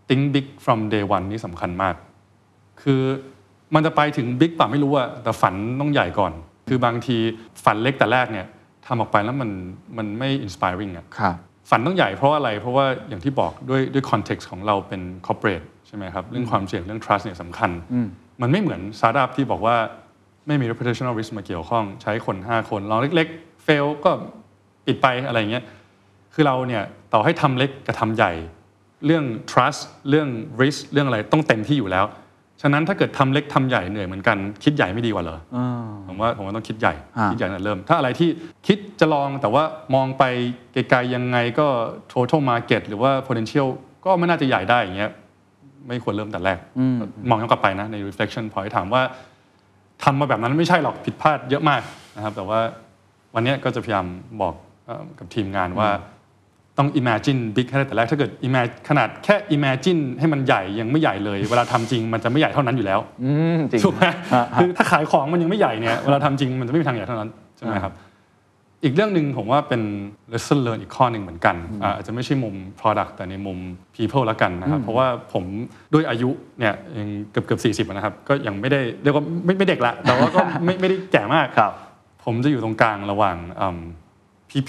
[0.07, 1.95] think big from day one นี่สำคัญมาก
[2.81, 3.01] คือ
[3.75, 6.33] มันจะไปถึง big ป่ะไม่รู้อะแต่ฝันต้องใหญ่ก่อน
[6.69, 7.17] คือบางที
[7.65, 8.47] ฝันเล็กแต่แรกเนี่ย
[8.85, 9.49] ทำออกไปแล้วมัน
[9.97, 11.35] มันไม่ inspiring อะครับ
[11.69, 17.71] ฝันต้องใหญ่เพราะอะไร เพราะว่าอย่างที่บอกด้วยด้วย context ของเราเป็น corporate ใช่ไหมครับ เรื่องความเสี่ยงเรื่อง trust เนี่ยสำคัญ
[18.41, 19.75] มันไม่เหมือน startup ที่บอกว่า
[20.47, 24.11] ไม่มี reputational risk มาเกี่ยวข้อง ใช้คน 5 คนลองเล็ก ๆ fail ก็
[24.85, 25.63] ปิดไปอะไรอย่างเงี้ย
[26.33, 28.31] คือเราเนี่ยต่อให้ทำเล็กกับทำใหญ่
[29.05, 30.27] เรื่อง trust เรื่อง
[30.61, 32.05] risk เรื่องอะไรต้องเต็มที่อยู่แล้ว
[32.61, 35.39] ฉะนั้นถ้าเกิดทำเล็กทำใหญ่เหนื่อยเหมือนกันคิดใหญ่ไม่ดีกว่าเหรอ
[36.07, 38.29] ผมว่าผมว่าต้องคิดใหญ่อ่าคิดใหญ่ตั้งแต่เริ่ม ถ้าอะไรที่
[38.67, 39.63] คิดจะลองแต่ว่า
[39.95, 40.23] มองไป
[40.73, 41.67] ไกลๆยังไงก็
[42.13, 43.67] total market หรือว่า potential
[44.05, 45.11] ก็ไม่น่าจะใหญ่ได้อย่างเงี้ย
[45.87, 46.59] ไม่ควรเริ่มแต่แรก
[47.29, 49.01] มองย้อนกลับไปนะใน reflection point ถามว่า
[50.03, 51.81] ทำมาแบบนั้นไม่ใช่หรอกผิดพลาดเยอะมาก
[52.15, 52.59] นะครับ แต่ว่า
[53.35, 54.05] วันเนี้ยก็จะพยายาม
[54.41, 54.55] บอก
[54.85, 55.89] เอ่อกับทีมงานว่า
[56.77, 67.93] ต้อง imagine big ให้ได้แต่แรกถ้าเกิด imagine ขนาดแค่ imagine ให้มันใหญ่ยังไม่ใหญ่เลย เวลาทำจริงมันจะไม่ใหญ่เท่านั้นอยู่แล้วอืมจริงถูกไหมฮะฮะคือถ้าขายของมันยังไม่ใหญ่เนี่ยเวลาทำจริงมันจะไม่มีทางใหญ่เท่านั้นใช่ไหมครับ
[68.83, 69.81] อีกเรื่องหนึ่งผมว่าเป็น
[70.33, 73.57] lesson learn อีกข้อหนึ่งเหมือนกันอ่าอาจจะไม่ใช่มุม product แต่ในมุม
[73.95, 75.43] people ละกันนะครับ เพราะว่าผม
[75.93, 76.29] ด้วยอายุ
[76.59, 81.71] เนี่ยยังเกือบเกือบสี่สิบนะครับ ก็ยังไม่ได้เรียกว่าไม่ไม่เด็กละ แต่ว่าก็ไม่ไม่ได้แก่มากครับ
[82.23, 83.79] ผมจะอยู่ตรงกลางระหว่างอืม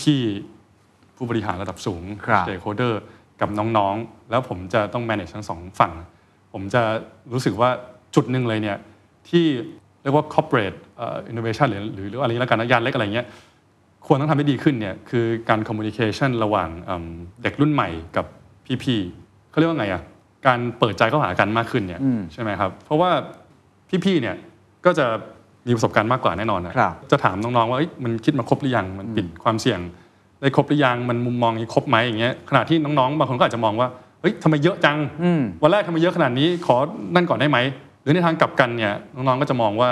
[0.01, 0.58] พี่ๆ
[1.19, 2.95] ผู้บริหารระดับสูง ครับ stakeholder
[3.41, 5.93] กับน้องๆ แล้วผมจะต้อง manage ทั้งสองฝั่ง
[6.53, 6.83] ผมจะ
[7.33, 7.71] รู้สึกว่า
[8.15, 8.77] จุดหนึ่งเลยเนี่ย
[9.29, 9.45] ที่
[10.03, 13.27] เรียกว่า corporate เอ่อ innovation หรือหรือหรืออะไรแล้วกันนะยานเล็กอะไรเงี้ย
[14.07, 17.09] ควรต้องทำให้ดีขึ้นเนี่ยคือการ communication ระหว่างอืม
[17.43, 18.27] เด็กรุ่นใหม่กับ
[18.85, 20.03] พี่ๆเขาเรียกว่าไงอะ
[20.47, 23.11] การเปิดใจเข้าหากันมากขึ้นเนี่ยอืมใช่ไหมครับ เพราะว่า
[24.05, 24.37] พี่ๆเนี่ย
[24.85, 25.07] ก็จะ
[25.67, 29.81] มีประสบการณ์มากกว่าแน่นอนนะครับ จะถามน้องๆว่าเอ้ยมันคิดมาครบหรือยังมันปิดความเสี่ยง
[30.41, 33.89] ได้ครบหรือยังมันมุมมองนี้ครบไหมอย่างเงี้ยขณะที่น้องๆบางคนก็อาจจะมองว่า
[34.21, 36.77] เฮ้ยทำไมเยอะจังอืมวันแรกทำไมเยอะขนาดนี้ขอ
[37.15, 37.59] นั่นก่อนได้ไหม
[38.03, 39.91] หรือในทางกลับกันเนี่ยน้องๆก็จะมองว่า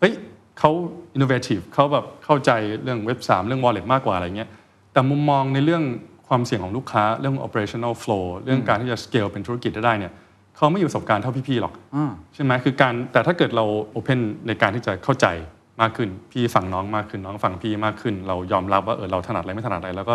[0.00, 0.12] เฮ้ย
[0.58, 0.70] เขา
[1.14, 2.50] อินโนเวทีฟเขาแบบเข้าใจ
[2.82, 4.48] เรื่องเว็บ3เรื่อง wallet มากกว่าอะไรเงี้ย
[4.92, 5.82] แต่มุมมองในเรื่อง
[6.28, 10.12] ความเสี่ยงของลูกค้าเรื่อง operational flow เรื่องการที่จะ scale เป็นธุรกิจได้เนี่ย
[10.56, 13.64] เขาไม่มีประสบการณ์เท่าพี่ๆหรอกอ่าใช่ไหมคือการแต่ถ้าเกิดเรา
[13.94, 15.26] open ในการที่จะเข้าใจ
[15.80, 20.14] มากขึ้น พี่ฝั่งน้องมากขึ้นน้องฝั่งพี่มากขึ้น เรายอมรับว่าเออเราถนัดอะไรไม่ถนัดอะไรแล้วก็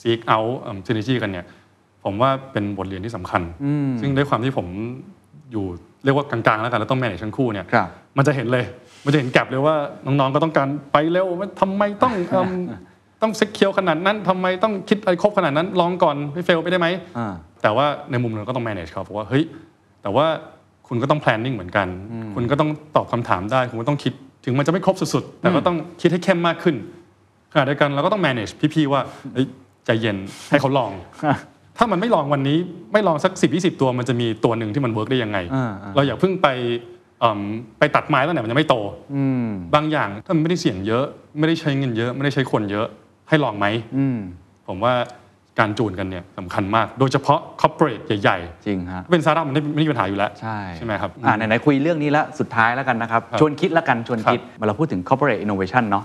[0.00, 1.46] seek out um, synergy กันเนี่ย
[2.04, 3.42] ผมว่าเป็นบทเรียนที่สำคัญ
[4.00, 4.66] ซึ่งด้วยความที่ผม
[5.52, 5.66] อยู่
[6.04, 8.64] เรียกว่ากลางๆแล้วกันแล้วต้อง manage ทั้งคู่เนี่ยครับมันจะเห็นเลย
[9.04, 9.74] มันจะเห็นแกลบเลยว่า
[10.06, 12.50] น้องๆก็ต้องการไปเร็วมันทำไมต้องเอิ่ม
[13.22, 16.88] ต้องเซ็กเคียวขนาดนั้นทำไมต้องคิดอะไรครบขนาดนั้นลองก่อนไม่เฟลไปได้ไหม
[17.18, 19.44] อ่าแต่ว่าในมุมหนึงก็ต้อง manage เขาเพราะว่าเฮ้ย
[20.02, 20.26] แต่ว่า
[20.88, 21.88] คุณก็ต้อง planning เหมือนกัน
[22.34, 24.12] คุณก็ต้องตอบคำถามได้ คุณก็ต้องคิด
[24.46, 26.76] ถึงมันจะไม่ครบสุดๆ แต่ก็ต้องคิดให้เข้มมากขึ้น
[27.52, 29.00] ขณะเดียวกันเราก็ต้อง manage พี่ๆว่า
[29.34, 29.46] เอ้ย
[29.86, 30.16] ใจเย็น
[30.48, 30.92] ให้เขาลอง
[31.78, 32.58] ถ้ามันไม่ลองวันนี้
[32.92, 36.48] ไม่ลองสักสิบยี่สิบตัวมันจะมีตัวหนึ่งที่มันเวิร์กได้ยังไงอ่าอ่าเราอย่าเพิ่งไป
[37.20, 37.40] เอิ่ม
[37.78, 38.76] ไปตัดไม้ตั้งแต่มันยังไม่โต
[39.14, 41.04] อืมบางอย่างถ้ามันไม่ได้เสี่ยงเยอะ
[41.38, 42.86] ไม่ได้ใช้เงินเยอะ ไม่ได้ใช้คนเยอะ
[43.28, 43.66] ให้ลองไหม
[43.96, 44.18] อืม
[44.66, 44.94] ผมว่า
[45.58, 56.04] การจูนกันเนี่ยสำคัญมาก โดยเฉพาะ corporate ใหญ่จริงฮะๆ เป็นซาร่ามันไม่ไม่มีปัญหาอยู่แล้ว ใช่ใช่ไหมครับ อ่าไหนๆคุยเรื่องนี้แล้วสุดท้ายแล้วกันนะครับ ครับชวนคิดแล้วกันชวนคิดครับเมื่อเราพูดถึง corporate innovation เนาะ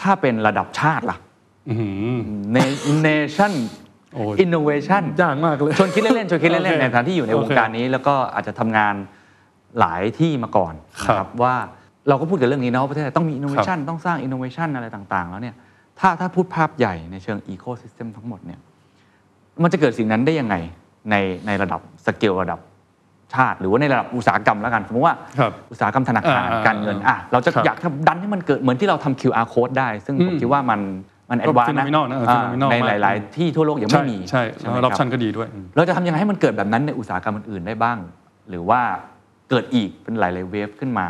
[0.00, 1.16] ถ้าเป็นระดับชาติล่ะ
[1.68, 2.16] อื้อหือ
[2.54, 2.78] Na-
[3.08, 3.52] nation
[4.14, 8.94] โอ้ย innovation ยากมากเลย ชวนคิดเล่นๆชวนคิดเล่นโอเคๆในฐานะที่อยู่ในวงโอเคการนี้ แล้วก็อาจจะทำงาน
[9.80, 10.74] หลายที่มาก่อน
[11.04, 11.54] ครับนะครับว่า
[12.08, 15.54] เราก็พูดกันเรื่องนี้นะว่าประเทศไทยต้องมี innovation ต้องสร้าง innovation อะไรต่างๆ แล้วเนี่ย
[16.00, 18.60] ถ้าถ้าพูดภาพใหญ่ในเชิง ecosystem ทั้งหมดเนี่ย
[19.62, 20.54] มันจะเกิดสิ่งนั้นได้ยังไง
[21.10, 21.14] ใน
[21.46, 22.60] ในระดับสเกลระดับ
[23.34, 30.80] ชาติ หรือว่าในระดับอุตสาหกรรมแล้วกันสมมติว่าครับอุตสาหกรรมธนาคารอ่าการเงินอะเราจะครับอยากทำดันให้มันเกิดเหมือนที่เราทำ QR code ได้ ซึ่งผมอืมคิดว่ามัน
[31.30, 37.98] มันก็ advance นะ phenomenal นะเอออ่า phenomenal ในมากหลาย ๆ ที่ทั่วโลกยังไม่มีใช่ใช่ไหมแล้วครับ adoption ก็ดีด้วยอืมเราจะทำยังไงให้มันเกิดแบบนั้นในอุตสาหกรรมอื่นๆได้บ้าง
[38.48, 38.80] หรือว่า
[39.50, 41.06] เกิดอีกเป็นหลาย ๆ wave ขึ้นมา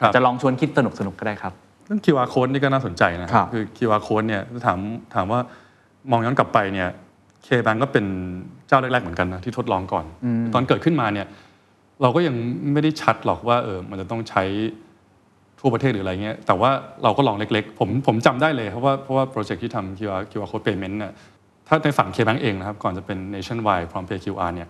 [0.00, 1.52] ครับจะลองชวนคิดสนุกๆก็ได้ครับ
[1.86, 4.78] เรื่อง QR code นี่ก็น่าสนใจนะครับคือ QR code เนี่ยถาม
[5.14, 5.40] ถามว่า
[6.10, 6.88] มองย้อนกลับไปเนี่ย
[7.44, 8.06] KBank ก็เป็น
[8.68, 10.04] เจ้าแรก ๆ เหมือนกันนะที่ทดลองก่อน
[10.54, 11.26] ตอนเกิดขึ้นมาเนี่ย
[12.02, 12.34] เราก็ยัง
[12.72, 14.42] ไม่ได้ชัดหรอกว่าเออมันจะต้องใช้
[15.60, 16.70] ทั่วประเทศหรืออะไรเงี้ยแต่ว่า
[17.02, 21.12] เราก็ลองเล็กๆ ผมผมจำได้เลยเพราะว่าเพราะว่าโปรเจกต์ที่ทำ QR QR code payment เนี่ย
[21.68, 24.68] ถ้าในฝั่ง KBank เองนะครับ ก่อนจะเป็น nationwide พร้อม เพย์ QR เนี่ย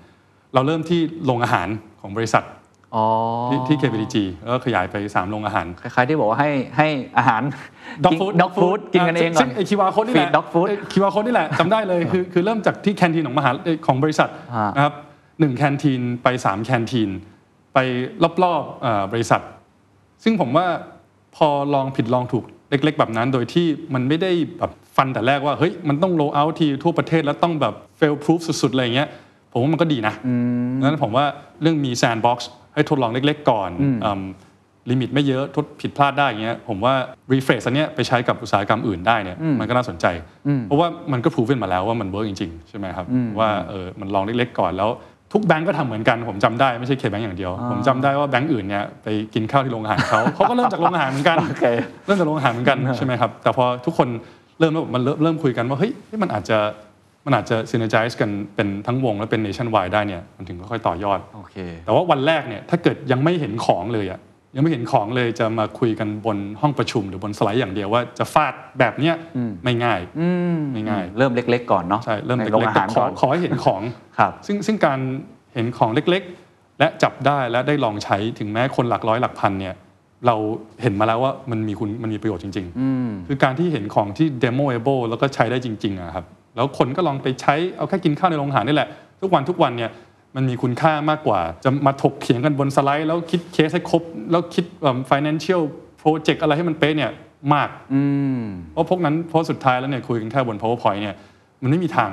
[0.55, 1.69] เราเริ่มที่โรงอาหาร
[2.01, 2.55] ของบริษัทอ๋อ
[3.51, 6.89] ที่ที่ KBTG แล้วก็ขยายไปสามโรงอาหาร คล้ายๆที่บอกว่าให้ให้
[7.19, 7.43] อาหาร
[8.05, 13.25] dog food dog food กินกันเองก่อนซึ่งไอ QR code นี่แหละ Feed dog food QR code นี่แหละจำได้เลยคือคือเริ่มจากที่ canteen
[13.27, 14.95] ของมหาเอ่อของบริษัทฮะนะครับ
[15.41, 17.11] หนึ่ง canteen ไปสาม canteen
[17.75, 17.79] ไป
[18.45, 19.43] รอบๆเอ่อบริษัท
[20.25, 20.67] ซึ่งผมว่า
[21.37, 29.09] พอลองผิดลองถูกเล็ก ๆ แบบนั้น โดยที่มันไม่ได้แบบฟันแต่แรกว่าเฮ้ยมันต้อง roll out ทีทั่วประเทศแล้วต้องแบบ fail proof สุดๆอะไรอย่างเงี้ย
[29.53, 30.15] ผมว่ามันก็ดีนะ
[30.79, 31.25] ดังนั้นผมว่า
[31.63, 32.39] เรื่องมี sandbox
[32.75, 34.23] ให้ทดลองเล็ก ๆ ก่อนอืม
[34.91, 36.95] limit ไม่เยอะทดผิดพลาดได้อย่างเงี้ยผมว่า
[37.33, 40.07] replicate อันเนี้ยไปใช้กับอุตสาหกรรมอื่นได้เนี่ยมันก็น่าสนใจ
[40.65, 43.07] เพราะว่ามันก็ proven มาแล้วว่ามันเวิร์กจริงๆ ใช่ไหมครับ
[43.39, 44.91] ว่าเออมันลองเล็กๆ ก่อนแล้ว
[45.33, 51.67] ทุกแบงก์ก็ทำเหมือนกันผมจำได้ไม่ใช่เคแบงก์อย่างเดียว ผมจำได้ว่าแบงก์อื่นเนี่ยไปกินข้าวที่โรงอาหารเขาเขาก็เริ่มจากโรงอาหารเหมือนกันโอเค
[52.07, 54.09] เริ่มจากโรงอาหารเหมือนกันใช่ไหมครับแต่พอทุกคน
[54.59, 56.59] เริ่มแล้วมันเริ่มเริ่มคุยกันว่าเฮ้ยเฮ้ยมันอาจจะ
[57.25, 64.21] มันอาจจะ synergize กันเป็นทั้งวงและเป็น nationwide ได้เนี่ยมันถึงค่อยๆต่อยอด โอเค แต่ว่าวันแรกเนี่ยถ้าเกิดยังไม่เห็นของเลยอะ
[64.57, 69.15] ยังไม่เห็นของเลยจะมาคุยกันบนห้องประชุมหรือบนสไลด์อย่างเดียวว่าจะฟาดแบบเนี้ย
[69.65, 70.01] ไม่ง่าย
[70.73, 73.83] ไม่ง่าย เริ่มเล็ก ๆ ก่อนเนาะใช่เริ่มในเล็โรงกอาๆแต่หารขอก่อนขอให้เห็นของ
[74.19, 74.99] ครับ ซึ่งซึ่งการ
[75.55, 79.75] เห็นของเล็กๆ และจับได้และได้ลองใช้ถึงแม้คนหลักร้อยหลักพันเนี่ย
[80.27, 80.37] เรา
[80.83, 86.25] เห็นมาแล้วว่ามันมีคุณมันมีประโยชน์จริงๆคือการที่เห็นของที่ demoable แล้วก็ใช้ได้จริงๆอะครับ
[86.57, 88.89] แล้วคนก็ลองไปใช้เอาแค่กินข้าวในโรงอาหารนี่แหละ
[89.23, 89.91] ทุกวันทุกวันเนี่ย
[90.37, 95.63] มันมีคุณค่ามากกว่า จะมาถกเถียงกันบนสไลด์ แล้วคิดเคสให้ครบ แล้วคิดเอิ่ม financial
[96.03, 97.11] project อะไรให้มันเป๊ะเนี่ย
[97.55, 98.03] มากอื
[98.39, 98.43] ม
[98.73, 101.15] เพราะพวกนั้นเพราะสุดท้ายแล้วเนี่ยคุยกันแค่บน powerpoint เนี่ย
[101.63, 102.11] มันไม่มีทาง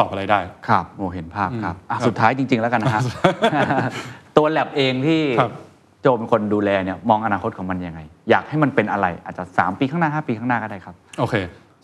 [0.00, 3.02] ตอบอะไรได้ ครับโอ้เห็นภาพครับอะครับ สุดท้ายจริง ๆ แล้วกันนะฮะ
[4.36, 5.52] ตัวแลบเองที่ครับ
[6.02, 11.34] โจเป็นคนดูแลเนี่ยมองอนาคตของมันยังไง อยากให้มันเป็นอะไรอาจจะ 3 ปีข้างหน้า 5 ปีข้างหน้าก็ได้ครับ โอเค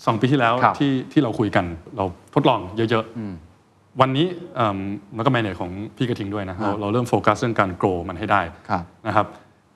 [0.05, 1.65] สองปีที่แล้วครับที่ที่เราคุยกัน
[1.97, 4.27] เราทดลองเยอะๆ วันนี้
[4.57, 4.79] เอิ่ม
[5.15, 9.27] แล้วก็แมเนจของพี่กระทิงด้วยนะเราเราเริ่มโฟกัสเรื่องการ grow มันให้ได้ครับนะครับ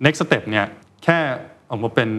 [0.04, 0.66] next step เนี่ย
[1.04, 1.18] แค่
[1.70, 2.10] ออกมาเป็น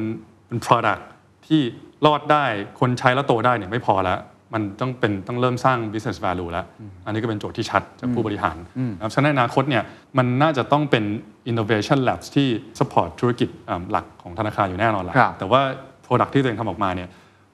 [0.48, 1.02] เป็น product
[1.48, 1.62] ที่
[2.06, 2.46] รอดได้
[2.80, 4.20] คนใช้แล้วโตได้เนี่ยไม่พอแล้ว
[4.54, 6.66] มันต้องเป็นต้องเริ่มสร้าง business value แล้ว
[7.06, 8.58] อันนี้ก็เป็นโจทย์ที่ชัดจากผู้บริหาร
[8.98, 9.84] นะครับฉะนั้นในอนาคตเนี่ย
[10.18, 11.04] มันน่าจะต้องเป็น
[11.52, 12.48] innovation labs ที่
[12.80, 15.62] support ธุรกิจอ่าหลักของธนาคารอยู่แน่นอนแหละครับแต่ว่า
[16.06, 17.10] product ที่ตัวเองทำออกมาเนี่ย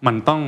[0.05, 0.41] มันต้อง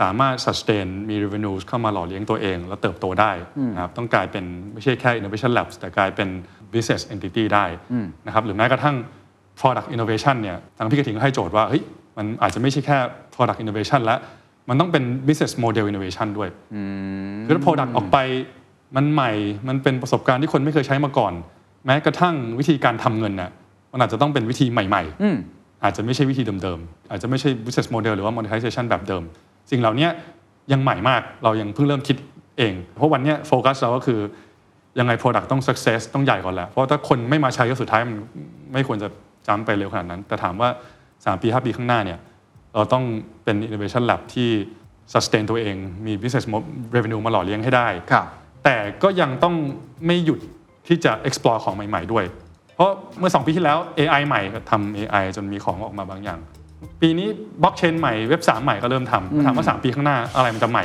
[0.00, 3.32] สามารถ sustain มี revenues เข้ามาหล่อเลี้ยงตัวเอง แล้วเติบโตได้
[3.74, 6.28] นะครับต้องกลายเป็นไม่ใช่แค่ innovation labs แต่กลายเป็น
[6.72, 7.64] business entity ได้
[8.26, 8.96] นะครับหรือแม้กระทั่ง
[9.58, 11.82] product innovation เนี่ยทางพี่กระถิงก็ให้โจทย์ว่าเฮ้ย
[12.16, 12.98] มันอาจจะไม่ใช่แค่
[13.34, 14.18] product innovation แล้ว
[14.68, 16.48] มันต้องเป็น business model innovation ด้วย
[17.46, 18.18] คือถ้า product ออกไป
[18.96, 19.32] มันใหม่
[19.68, 21.32] มันเป็นประสบการณ์ที่คนไม่เคยใช้มาก่อน
[21.86, 23.50] แม้กระทั่งวิธีการทำเงินน่ะ
[23.92, 25.22] มันอาจจะต้องเป็นวิธีใหม่ ๆ
[25.84, 29.22] อาจจะไม่ใช่วิธีเดิมๆ อาจจะไม่ใช่ business model หรือว่า monetization แบบเดิม
[29.70, 30.08] สิ่งเหล่านี้
[30.72, 32.16] ยังใหม่มากเรายังเพิ่งเริ่มคิด
[32.58, 34.20] เอง เพราะวันเนี้โฟกัสเราก็คือ
[34.98, 38.16] ยังไง Product ต้อง success ต้องใหญ่ก่อนแหละเพราะถ้าคนไม่มาใช้ก็สุดท้ายมัน
[38.72, 39.08] ไม่ควรจะ
[39.46, 40.68] จ้ำไปเร็วขนาดนั้น แต่ถามว่า
[41.04, 42.18] 3 ปี 5 ปีข้างหน้าเนี่ย
[42.74, 43.04] เราต้อง
[43.44, 44.50] เป็น innovation lab ที่
[45.12, 45.76] sustain ตัวเอง
[46.06, 46.46] มี business
[46.94, 48.26] revenue มาหล่อเลี้ยงให้ได้ครับ
[48.64, 49.54] แต่ก็ยังต้อง
[50.06, 50.38] ไม่หยุด
[50.88, 52.49] ที่จะ explore ของใหม่ ๆ ด้วยเพ
[52.80, 56.38] ราะเมื่อ 2 ปีที่แล้ว AI ใหม่ก็ทำ AI จนมีของออกมาบางอย่าง
[57.00, 57.28] ปีนี้
[57.62, 60.84] บล็อกเชนใหม่เว็บ3ใหม่ก็เริ่มทำถามว่า 3 ปีข้างหน้าอะไรมันจะใหม่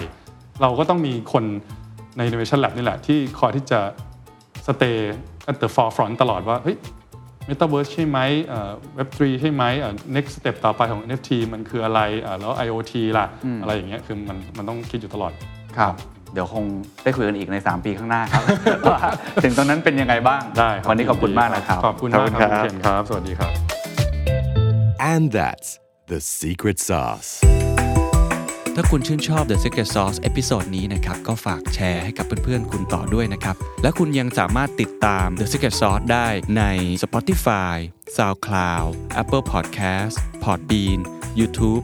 [0.62, 1.44] เราก็ต้องมีคน
[2.18, 3.80] ใน innovation lab นี่แหละ ที่คอยที่จะ
[4.68, 4.98] stay
[5.50, 6.78] at the forefront ตลอดว่าเฮ้ย
[7.50, 8.20] Metaverse ใช่ไหม
[8.96, 13.28] เว็บ3ใช่ไหมเอ่อ next step ต่อไปของ NFT มันคืออะไรเอ่อแล้ว IoT ล่ะ
[13.62, 15.32] อะไรอย่างเงี้ยคือมันมันต้องคิดอยู่ตลอด
[15.78, 15.94] ครับ
[16.36, 16.66] เดี๋ยวคง
[17.04, 18.44] ได้คุยกันอีกใน 3 ปีข้างหน้าครับ
[18.92, 19.00] ว่า
[19.44, 23.52] ถึงตอนนั้นเป็นยังไงบ้าง ได้ครับวันนี้ขอบคุณมากนะครับขอบคุณมากครับคุณเคนครับ สวัสดีครับ
[25.14, 25.70] And that's
[26.12, 27.30] the secret sauce.
[28.76, 36.28] ถ้าคุณชื่นชอบ The Secret Sauce episode นี้นะครับ ก็ฝากแชร์ให้กับเพื่อนๆ คุณต่อด้วยนะครับ และคุณยังสามารถติดตาม The Secret Sauce ได้
[36.58, 36.64] ใน
[37.04, 37.76] Spotify,
[38.16, 38.90] SoundCloud,
[39.22, 41.00] Apple Podcast, Podbean,
[41.40, 41.84] YouTube